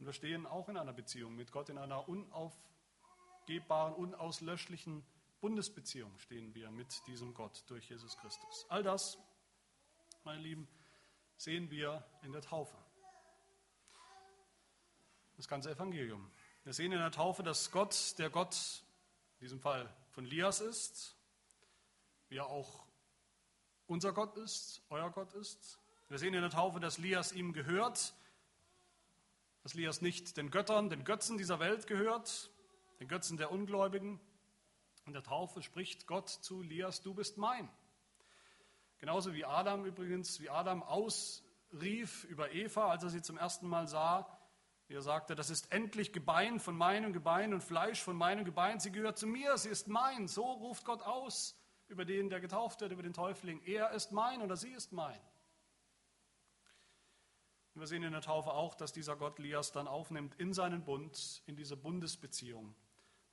Und 0.00 0.06
wir 0.06 0.12
stehen 0.12 0.46
auch 0.46 0.68
in 0.68 0.76
einer 0.76 0.92
Beziehung 0.92 1.36
mit 1.36 1.52
Gott, 1.52 1.68
in 1.68 1.78
einer 1.78 2.08
unauf 2.08 2.58
unaufgebbaren, 3.44 3.94
unauslöschlichen 3.94 5.04
Bundesbeziehung 5.40 6.18
stehen 6.18 6.54
wir 6.54 6.70
mit 6.70 7.06
diesem 7.06 7.34
Gott 7.34 7.64
durch 7.66 7.88
Jesus 7.88 8.16
Christus. 8.16 8.66
All 8.68 8.82
das, 8.82 9.18
meine 10.24 10.40
Lieben, 10.40 10.66
sehen 11.36 11.70
wir 11.70 12.04
in 12.22 12.32
der 12.32 12.40
Taufe. 12.40 12.76
Das 15.36 15.48
ganze 15.48 15.70
Evangelium. 15.70 16.30
Wir 16.62 16.72
sehen 16.72 16.92
in 16.92 16.98
der 16.98 17.10
Taufe, 17.10 17.42
dass 17.42 17.70
Gott, 17.70 18.14
der 18.18 18.30
Gott 18.30 18.82
in 19.34 19.46
diesem 19.46 19.60
Fall 19.60 19.92
von 20.10 20.24
Lias 20.24 20.60
ist, 20.60 21.16
wie 22.28 22.36
er 22.36 22.46
auch 22.46 22.86
unser 23.86 24.12
Gott 24.12 24.36
ist, 24.38 24.80
euer 24.88 25.10
Gott 25.10 25.34
ist. 25.34 25.78
Wir 26.08 26.18
sehen 26.18 26.32
in 26.32 26.40
der 26.40 26.50
Taufe, 26.50 26.80
dass 26.80 26.96
Lias 26.96 27.32
ihm 27.32 27.52
gehört, 27.52 28.14
dass 29.62 29.74
Lias 29.74 30.00
nicht 30.00 30.36
den 30.38 30.50
Göttern, 30.50 30.88
den 30.88 31.04
Götzen 31.04 31.36
dieser 31.36 31.58
Welt 31.58 31.86
gehört, 31.86 32.50
den 33.00 33.08
Götzen 33.08 33.36
der 33.36 33.50
Ungläubigen. 33.50 34.20
In 35.06 35.12
der 35.12 35.22
Taufe 35.22 35.62
spricht 35.62 36.06
Gott 36.06 36.28
zu 36.28 36.62
Lias, 36.62 37.02
du 37.02 37.14
bist 37.14 37.36
mein. 37.36 37.68
Genauso 38.98 39.34
wie 39.34 39.44
Adam 39.44 39.84
übrigens, 39.84 40.40
wie 40.40 40.48
Adam 40.48 40.82
ausrief 40.82 42.24
über 42.24 42.52
Eva, 42.52 42.90
als 42.90 43.02
er 43.02 43.10
sie 43.10 43.22
zum 43.22 43.36
ersten 43.36 43.68
Mal 43.68 43.86
sah, 43.86 44.26
wie 44.86 44.94
er 44.94 45.02
sagte, 45.02 45.34
das 45.34 45.50
ist 45.50 45.72
endlich 45.72 46.12
Gebein 46.12 46.60
von 46.60 46.76
meinem 46.76 47.12
Gebein 47.12 47.52
und 47.52 47.62
Fleisch 47.62 48.02
von 48.02 48.16
meinem 48.16 48.44
Gebein, 48.44 48.80
sie 48.80 48.92
gehört 48.92 49.18
zu 49.18 49.26
mir, 49.26 49.56
sie 49.58 49.68
ist 49.68 49.88
mein. 49.88 50.28
So 50.28 50.44
ruft 50.44 50.84
Gott 50.84 51.02
aus 51.02 51.58
über 51.88 52.04
den, 52.04 52.30
der 52.30 52.40
getauft 52.40 52.80
wird, 52.80 52.92
über 52.92 53.02
den 53.02 53.12
Täufling. 53.12 53.60
Er 53.64 53.90
ist 53.90 54.12
mein 54.12 54.40
oder 54.42 54.56
sie 54.56 54.72
ist 54.72 54.92
mein. 54.92 55.20
Wir 57.74 57.86
sehen 57.86 58.04
in 58.04 58.12
der 58.12 58.20
Taufe 58.20 58.52
auch, 58.52 58.74
dass 58.74 58.92
dieser 58.92 59.16
Gott 59.16 59.38
Lias 59.38 59.72
dann 59.72 59.88
aufnimmt 59.88 60.34
in 60.36 60.52
seinen 60.52 60.84
Bund, 60.84 61.42
in 61.46 61.56
diese 61.56 61.76
Bundesbeziehung 61.76 62.74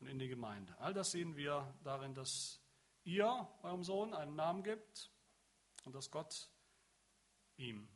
und 0.01 0.07
in 0.07 0.19
die 0.19 0.27
Gemeinde. 0.27 0.75
All 0.79 0.93
das 0.93 1.11
sehen 1.11 1.35
wir 1.37 1.73
darin, 1.83 2.13
dass 2.13 2.59
ihr 3.03 3.47
eurem 3.61 3.83
Sohn 3.83 4.13
einen 4.13 4.35
Namen 4.35 4.63
gibt 4.63 5.11
und 5.85 5.93
dass 5.93 6.09
Gott 6.09 6.49
ihm 7.57 7.87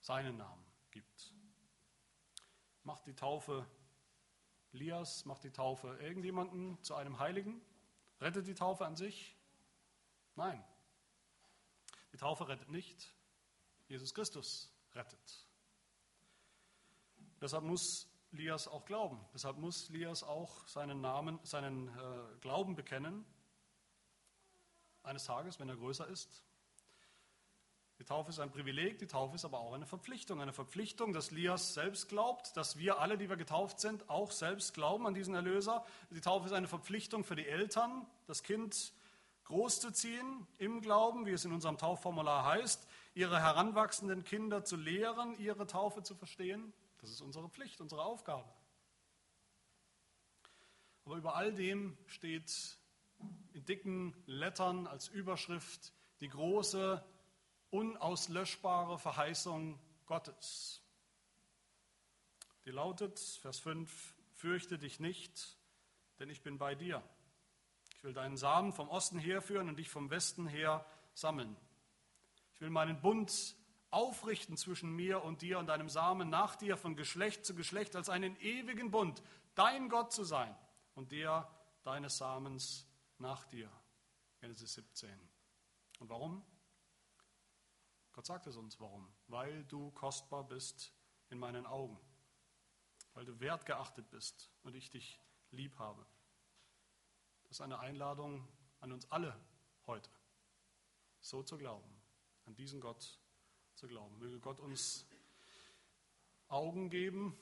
seinen 0.00 0.38
Namen 0.38 0.64
gibt. 0.90 1.34
Macht 2.82 3.06
die 3.06 3.14
Taufe 3.14 3.66
Lias, 4.72 5.24
macht 5.24 5.44
die 5.44 5.50
Taufe 5.50 5.96
irgendjemanden 6.00 6.82
zu 6.82 6.94
einem 6.94 7.18
Heiligen? 7.18 7.60
Rettet 8.20 8.46
die 8.46 8.54
Taufe 8.54 8.86
an 8.86 8.96
sich? 8.96 9.36
Nein. 10.36 10.64
Die 12.12 12.16
Taufe 12.16 12.48
rettet 12.48 12.70
nicht. 12.70 13.14
Jesus 13.88 14.14
Christus 14.14 14.72
rettet. 14.94 15.46
Deshalb 17.40 17.64
muss 17.64 18.08
Lias 18.32 18.68
auch 18.68 18.84
glauben. 18.84 19.20
Deshalb 19.34 19.58
muss 19.58 19.88
Lias 19.88 20.22
auch 20.22 20.66
seinen 20.68 21.00
Namen, 21.00 21.38
seinen 21.42 21.88
äh, 21.88 21.92
Glauben 22.40 22.74
bekennen. 22.74 23.24
Eines 25.02 25.24
Tages, 25.24 25.60
wenn 25.60 25.68
er 25.68 25.76
größer 25.76 26.06
ist. 26.08 26.42
Die 27.98 28.04
Taufe 28.04 28.28
ist 28.28 28.40
ein 28.40 28.50
Privileg, 28.50 28.98
die 28.98 29.06
Taufe 29.06 29.36
ist 29.36 29.46
aber 29.46 29.58
auch 29.58 29.72
eine 29.72 29.86
Verpflichtung. 29.86 30.40
Eine 30.42 30.52
Verpflichtung, 30.52 31.14
dass 31.14 31.30
Lias 31.30 31.72
selbst 31.72 32.08
glaubt, 32.08 32.54
dass 32.56 32.76
wir 32.76 32.98
alle, 32.98 33.16
die 33.16 33.30
wir 33.30 33.36
getauft 33.36 33.80
sind, 33.80 34.10
auch 34.10 34.32
selbst 34.32 34.74
glauben 34.74 35.06
an 35.06 35.14
diesen 35.14 35.34
Erlöser. 35.34 35.84
Die 36.10 36.20
Taufe 36.20 36.46
ist 36.46 36.52
eine 36.52 36.68
Verpflichtung 36.68 37.24
für 37.24 37.36
die 37.36 37.46
Eltern, 37.46 38.06
das 38.26 38.42
Kind 38.42 38.92
großzuziehen 39.44 40.46
im 40.58 40.82
Glauben, 40.82 41.24
wie 41.24 41.30
es 41.30 41.44
in 41.44 41.52
unserem 41.52 41.78
Taufformular 41.78 42.44
heißt, 42.44 42.86
ihre 43.14 43.40
heranwachsenden 43.40 44.24
Kinder 44.24 44.64
zu 44.64 44.76
lehren, 44.76 45.38
ihre 45.38 45.66
Taufe 45.66 46.02
zu 46.02 46.14
verstehen. 46.14 46.74
Das 47.06 47.12
ist 47.12 47.20
unsere 47.20 47.48
Pflicht, 47.48 47.80
unsere 47.80 48.02
Aufgabe. 48.02 48.52
Aber 51.04 51.14
über 51.14 51.36
all 51.36 51.54
dem 51.54 51.96
steht 52.06 52.80
in 53.52 53.64
dicken 53.64 54.12
Lettern 54.26 54.88
als 54.88 55.06
Überschrift 55.06 55.92
die 56.18 56.28
große, 56.28 57.00
unauslöschbare 57.70 58.98
Verheißung 58.98 59.78
Gottes. 60.06 60.82
Die 62.64 62.72
lautet, 62.72 63.20
Vers 63.20 63.60
5, 63.60 64.16
fürchte 64.32 64.76
dich 64.76 64.98
nicht, 64.98 65.56
denn 66.18 66.28
ich 66.28 66.42
bin 66.42 66.58
bei 66.58 66.74
dir. 66.74 67.04
Ich 67.98 68.02
will 68.02 68.14
deinen 68.14 68.36
Samen 68.36 68.72
vom 68.72 68.88
Osten 68.88 69.20
herführen 69.20 69.68
und 69.68 69.78
dich 69.78 69.90
vom 69.90 70.10
Westen 70.10 70.48
her 70.48 70.84
sammeln. 71.14 71.56
Ich 72.54 72.60
will 72.60 72.70
meinen 72.70 73.00
Bund 73.00 73.54
aufrichten 73.90 74.56
zwischen 74.56 74.94
mir 74.94 75.22
und 75.22 75.42
dir 75.42 75.58
und 75.58 75.66
deinem 75.66 75.88
Samen 75.88 76.28
nach 76.28 76.56
dir 76.56 76.76
von 76.76 76.96
Geschlecht 76.96 77.44
zu 77.44 77.54
Geschlecht 77.54 77.96
als 77.96 78.08
einen 78.08 78.36
ewigen 78.36 78.90
Bund, 78.90 79.22
dein 79.54 79.88
Gott 79.88 80.12
zu 80.12 80.24
sein 80.24 80.54
und 80.94 81.12
der 81.12 81.50
deines 81.82 82.18
Samens 82.18 82.86
nach 83.18 83.44
dir. 83.46 83.70
Genesis 84.40 84.74
17. 84.74 85.10
Und 86.00 86.08
warum? 86.10 86.44
Gott 88.12 88.26
sagt 88.26 88.46
es 88.46 88.56
uns, 88.56 88.80
warum? 88.80 89.12
Weil 89.28 89.64
du 89.64 89.90
kostbar 89.92 90.44
bist 90.44 90.92
in 91.28 91.38
meinen 91.38 91.66
Augen, 91.66 91.98
weil 93.14 93.24
du 93.24 93.38
wertgeachtet 93.40 94.10
bist 94.10 94.50
und 94.62 94.74
ich 94.74 94.90
dich 94.90 95.20
lieb 95.50 95.78
habe. 95.78 96.06
Das 97.42 97.52
ist 97.52 97.60
eine 97.60 97.78
Einladung 97.78 98.46
an 98.80 98.92
uns 98.92 99.10
alle 99.10 99.38
heute, 99.86 100.10
so 101.20 101.42
zu 101.42 101.56
glauben, 101.56 101.90
an 102.46 102.54
diesen 102.54 102.80
Gott 102.80 103.20
zu 103.76 103.86
glauben. 103.86 104.18
Möge 104.18 104.40
Gott 104.40 104.58
uns 104.60 105.06
Augen 106.48 106.90
geben, 106.90 107.36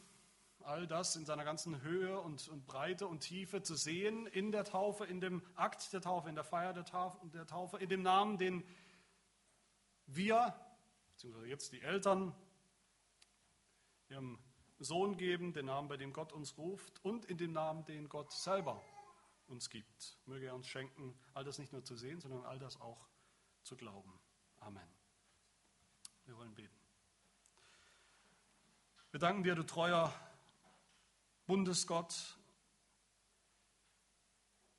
all 0.61 0.87
das 0.87 1.14
in 1.16 1.25
seiner 1.25 1.44
ganzen 1.44 1.83
Höhe 1.83 2.18
und, 2.20 2.49
und, 2.49 2.66
Breite 2.66 3.07
und 3.07 3.20
Tiefe 3.20 3.62
zu 3.62 3.77
sehen 3.77 4.27
in 4.27 4.51
der 4.51 4.64
Taufe, 4.64 5.05
in 5.05 5.20
dem 5.20 5.42
Akt 5.55 5.92
der 5.92 6.01
Taufe, 6.01 6.29
in 6.29 6.35
der 6.35 6.44
Feier 6.44 6.73
der 6.73 6.85
Taufe, 6.85 7.18
der 7.29 7.47
Taufe 7.47 7.79
in 7.79 7.88
dem 7.88 8.03
Namen, 8.03 8.38
den 8.38 8.64
wir, 10.07 10.55
beziehungsweise 11.12 11.47
jetzt 11.47 11.73
die 11.73 11.83
Eltern, 11.83 12.35
ihrem 14.09 14.38
Sohn 14.79 15.16
geben, 15.16 15.53
den 15.53 15.66
Namen, 15.66 15.88
bei 15.88 15.97
dem 15.97 16.12
Gott 16.12 16.33
uns 16.33 16.59
ruft 16.59 17.05
und 17.05 17.25
in 17.27 17.38
dem 17.38 17.53
Namen, 17.53 17.85
den 17.85 18.09
Gott 18.09 18.33
selber 18.33 18.83
uns 19.47 19.70
gibt. 19.70 20.18
Möge 20.27 20.47
er 20.47 20.55
uns 20.55 20.66
schenken, 20.66 21.16
all 21.33 21.44
das 21.44 21.59
nicht 21.59 21.73
nur 21.73 21.85
zu 21.85 21.97
sehen, 21.97 22.20
sondern 22.20 22.44
all 22.44 22.59
das 22.59 22.81
auch 22.81 23.09
zu 23.62 23.77
glauben. 23.77 24.18
Amen. 24.59 25.04
Wir 26.27 26.37
wollen 26.37 26.55
beten. 26.55 26.75
Wir 29.11 29.21
danken 29.21 29.43
dir, 29.43 29.55
du 29.55 29.65
treuer 29.65 30.13
Bundesgott, 31.47 32.37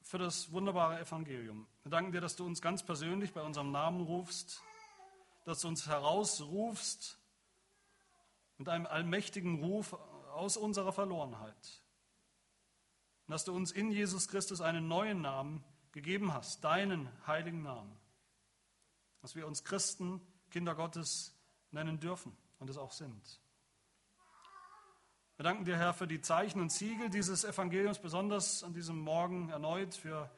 für 0.05 0.19
das 0.19 0.51
wunderbare 0.51 0.99
Evangelium. 0.99 1.67
Wir 1.83 1.89
danken 1.89 2.11
dir, 2.11 2.21
dass 2.21 2.35
du 2.35 2.45
uns 2.45 2.61
ganz 2.61 2.83
persönlich 2.83 3.33
bei 3.33 3.41
unserem 3.41 3.71
Namen 3.71 4.01
rufst, 4.01 4.61
dass 5.45 5.61
du 5.61 5.67
uns 5.67 5.87
herausrufst 5.87 7.17
mit 8.57 8.69
einem 8.69 8.85
allmächtigen 8.85 9.63
Ruf 9.63 9.93
aus 10.33 10.57
unserer 10.57 10.93
Verlorenheit. 10.93 11.81
Und 13.27 13.31
dass 13.31 13.45
du 13.45 13.55
uns 13.55 13.71
in 13.71 13.91
Jesus 13.91 14.27
Christus 14.27 14.61
einen 14.61 14.87
neuen 14.87 15.21
Namen 15.21 15.63
gegeben 15.91 16.33
hast, 16.33 16.63
deinen 16.63 17.09
heiligen 17.25 17.63
Namen. 17.63 17.97
Dass 19.21 19.35
wir 19.35 19.47
uns 19.47 19.63
Christen, 19.63 20.21
Kinder 20.51 20.75
Gottes, 20.75 21.34
nennen 21.75 21.99
dürfen 21.99 22.35
und 22.57 22.69
es 22.69 22.77
auch 22.77 22.91
sind. 22.91 23.39
Wir 25.37 25.43
danken 25.43 25.65
dir, 25.65 25.77
Herr, 25.77 25.93
für 25.93 26.07
die 26.07 26.21
Zeichen 26.21 26.61
und 26.61 26.71
Siegel 26.71 27.09
dieses 27.09 27.43
Evangeliums, 27.43 27.99
besonders 27.99 28.63
an 28.63 28.73
diesem 28.73 28.97
Morgen 28.97 29.49
erneut 29.49 29.93
für 29.93 30.31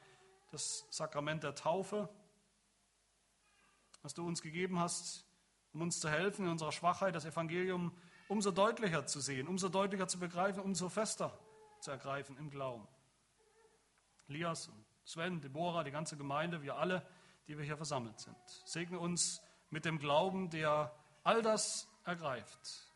das 0.50 0.86
Sakrament 0.90 1.44
der 1.44 1.54
Taufe, 1.54 2.08
was 4.02 4.12
du 4.14 4.26
uns 4.26 4.42
gegeben 4.42 4.80
hast, 4.80 5.24
um 5.72 5.82
uns 5.82 6.00
zu 6.00 6.10
helfen, 6.10 6.46
in 6.46 6.50
unserer 6.50 6.72
Schwachheit 6.72 7.14
das 7.14 7.24
Evangelium 7.24 7.92
umso 8.26 8.50
deutlicher 8.50 9.06
zu 9.06 9.20
sehen, 9.20 9.46
umso 9.46 9.68
deutlicher 9.68 10.08
zu 10.08 10.18
begreifen, 10.18 10.60
umso 10.60 10.88
fester 10.88 11.38
zu 11.80 11.92
ergreifen 11.92 12.36
im 12.36 12.50
Glauben. 12.50 12.86
Elias 14.26 14.66
und 14.66 14.84
Sven, 15.04 15.40
Deborah, 15.40 15.84
die 15.84 15.92
ganze 15.92 16.16
Gemeinde, 16.16 16.62
wir 16.62 16.76
alle, 16.76 17.06
die 17.46 17.56
wir 17.56 17.64
hier 17.64 17.76
versammelt 17.76 18.18
sind. 18.18 18.36
Segne 18.64 18.98
uns 18.98 19.40
mit 19.70 19.84
dem 19.84 19.98
Glauben, 19.98 20.50
der 20.50 20.92
all 21.28 21.42
das 21.42 21.86
ergreift, 22.04 22.88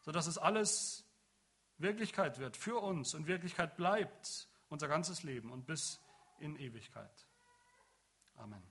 sodass 0.00 0.26
es 0.26 0.38
alles 0.38 1.04
Wirklichkeit 1.76 2.38
wird 2.38 2.56
für 2.56 2.76
uns 2.76 3.14
und 3.14 3.26
Wirklichkeit 3.26 3.76
bleibt 3.76 4.48
unser 4.70 4.88
ganzes 4.88 5.24
Leben 5.24 5.52
und 5.52 5.66
bis 5.66 6.00
in 6.38 6.56
Ewigkeit. 6.56 7.26
Amen. 8.36 8.62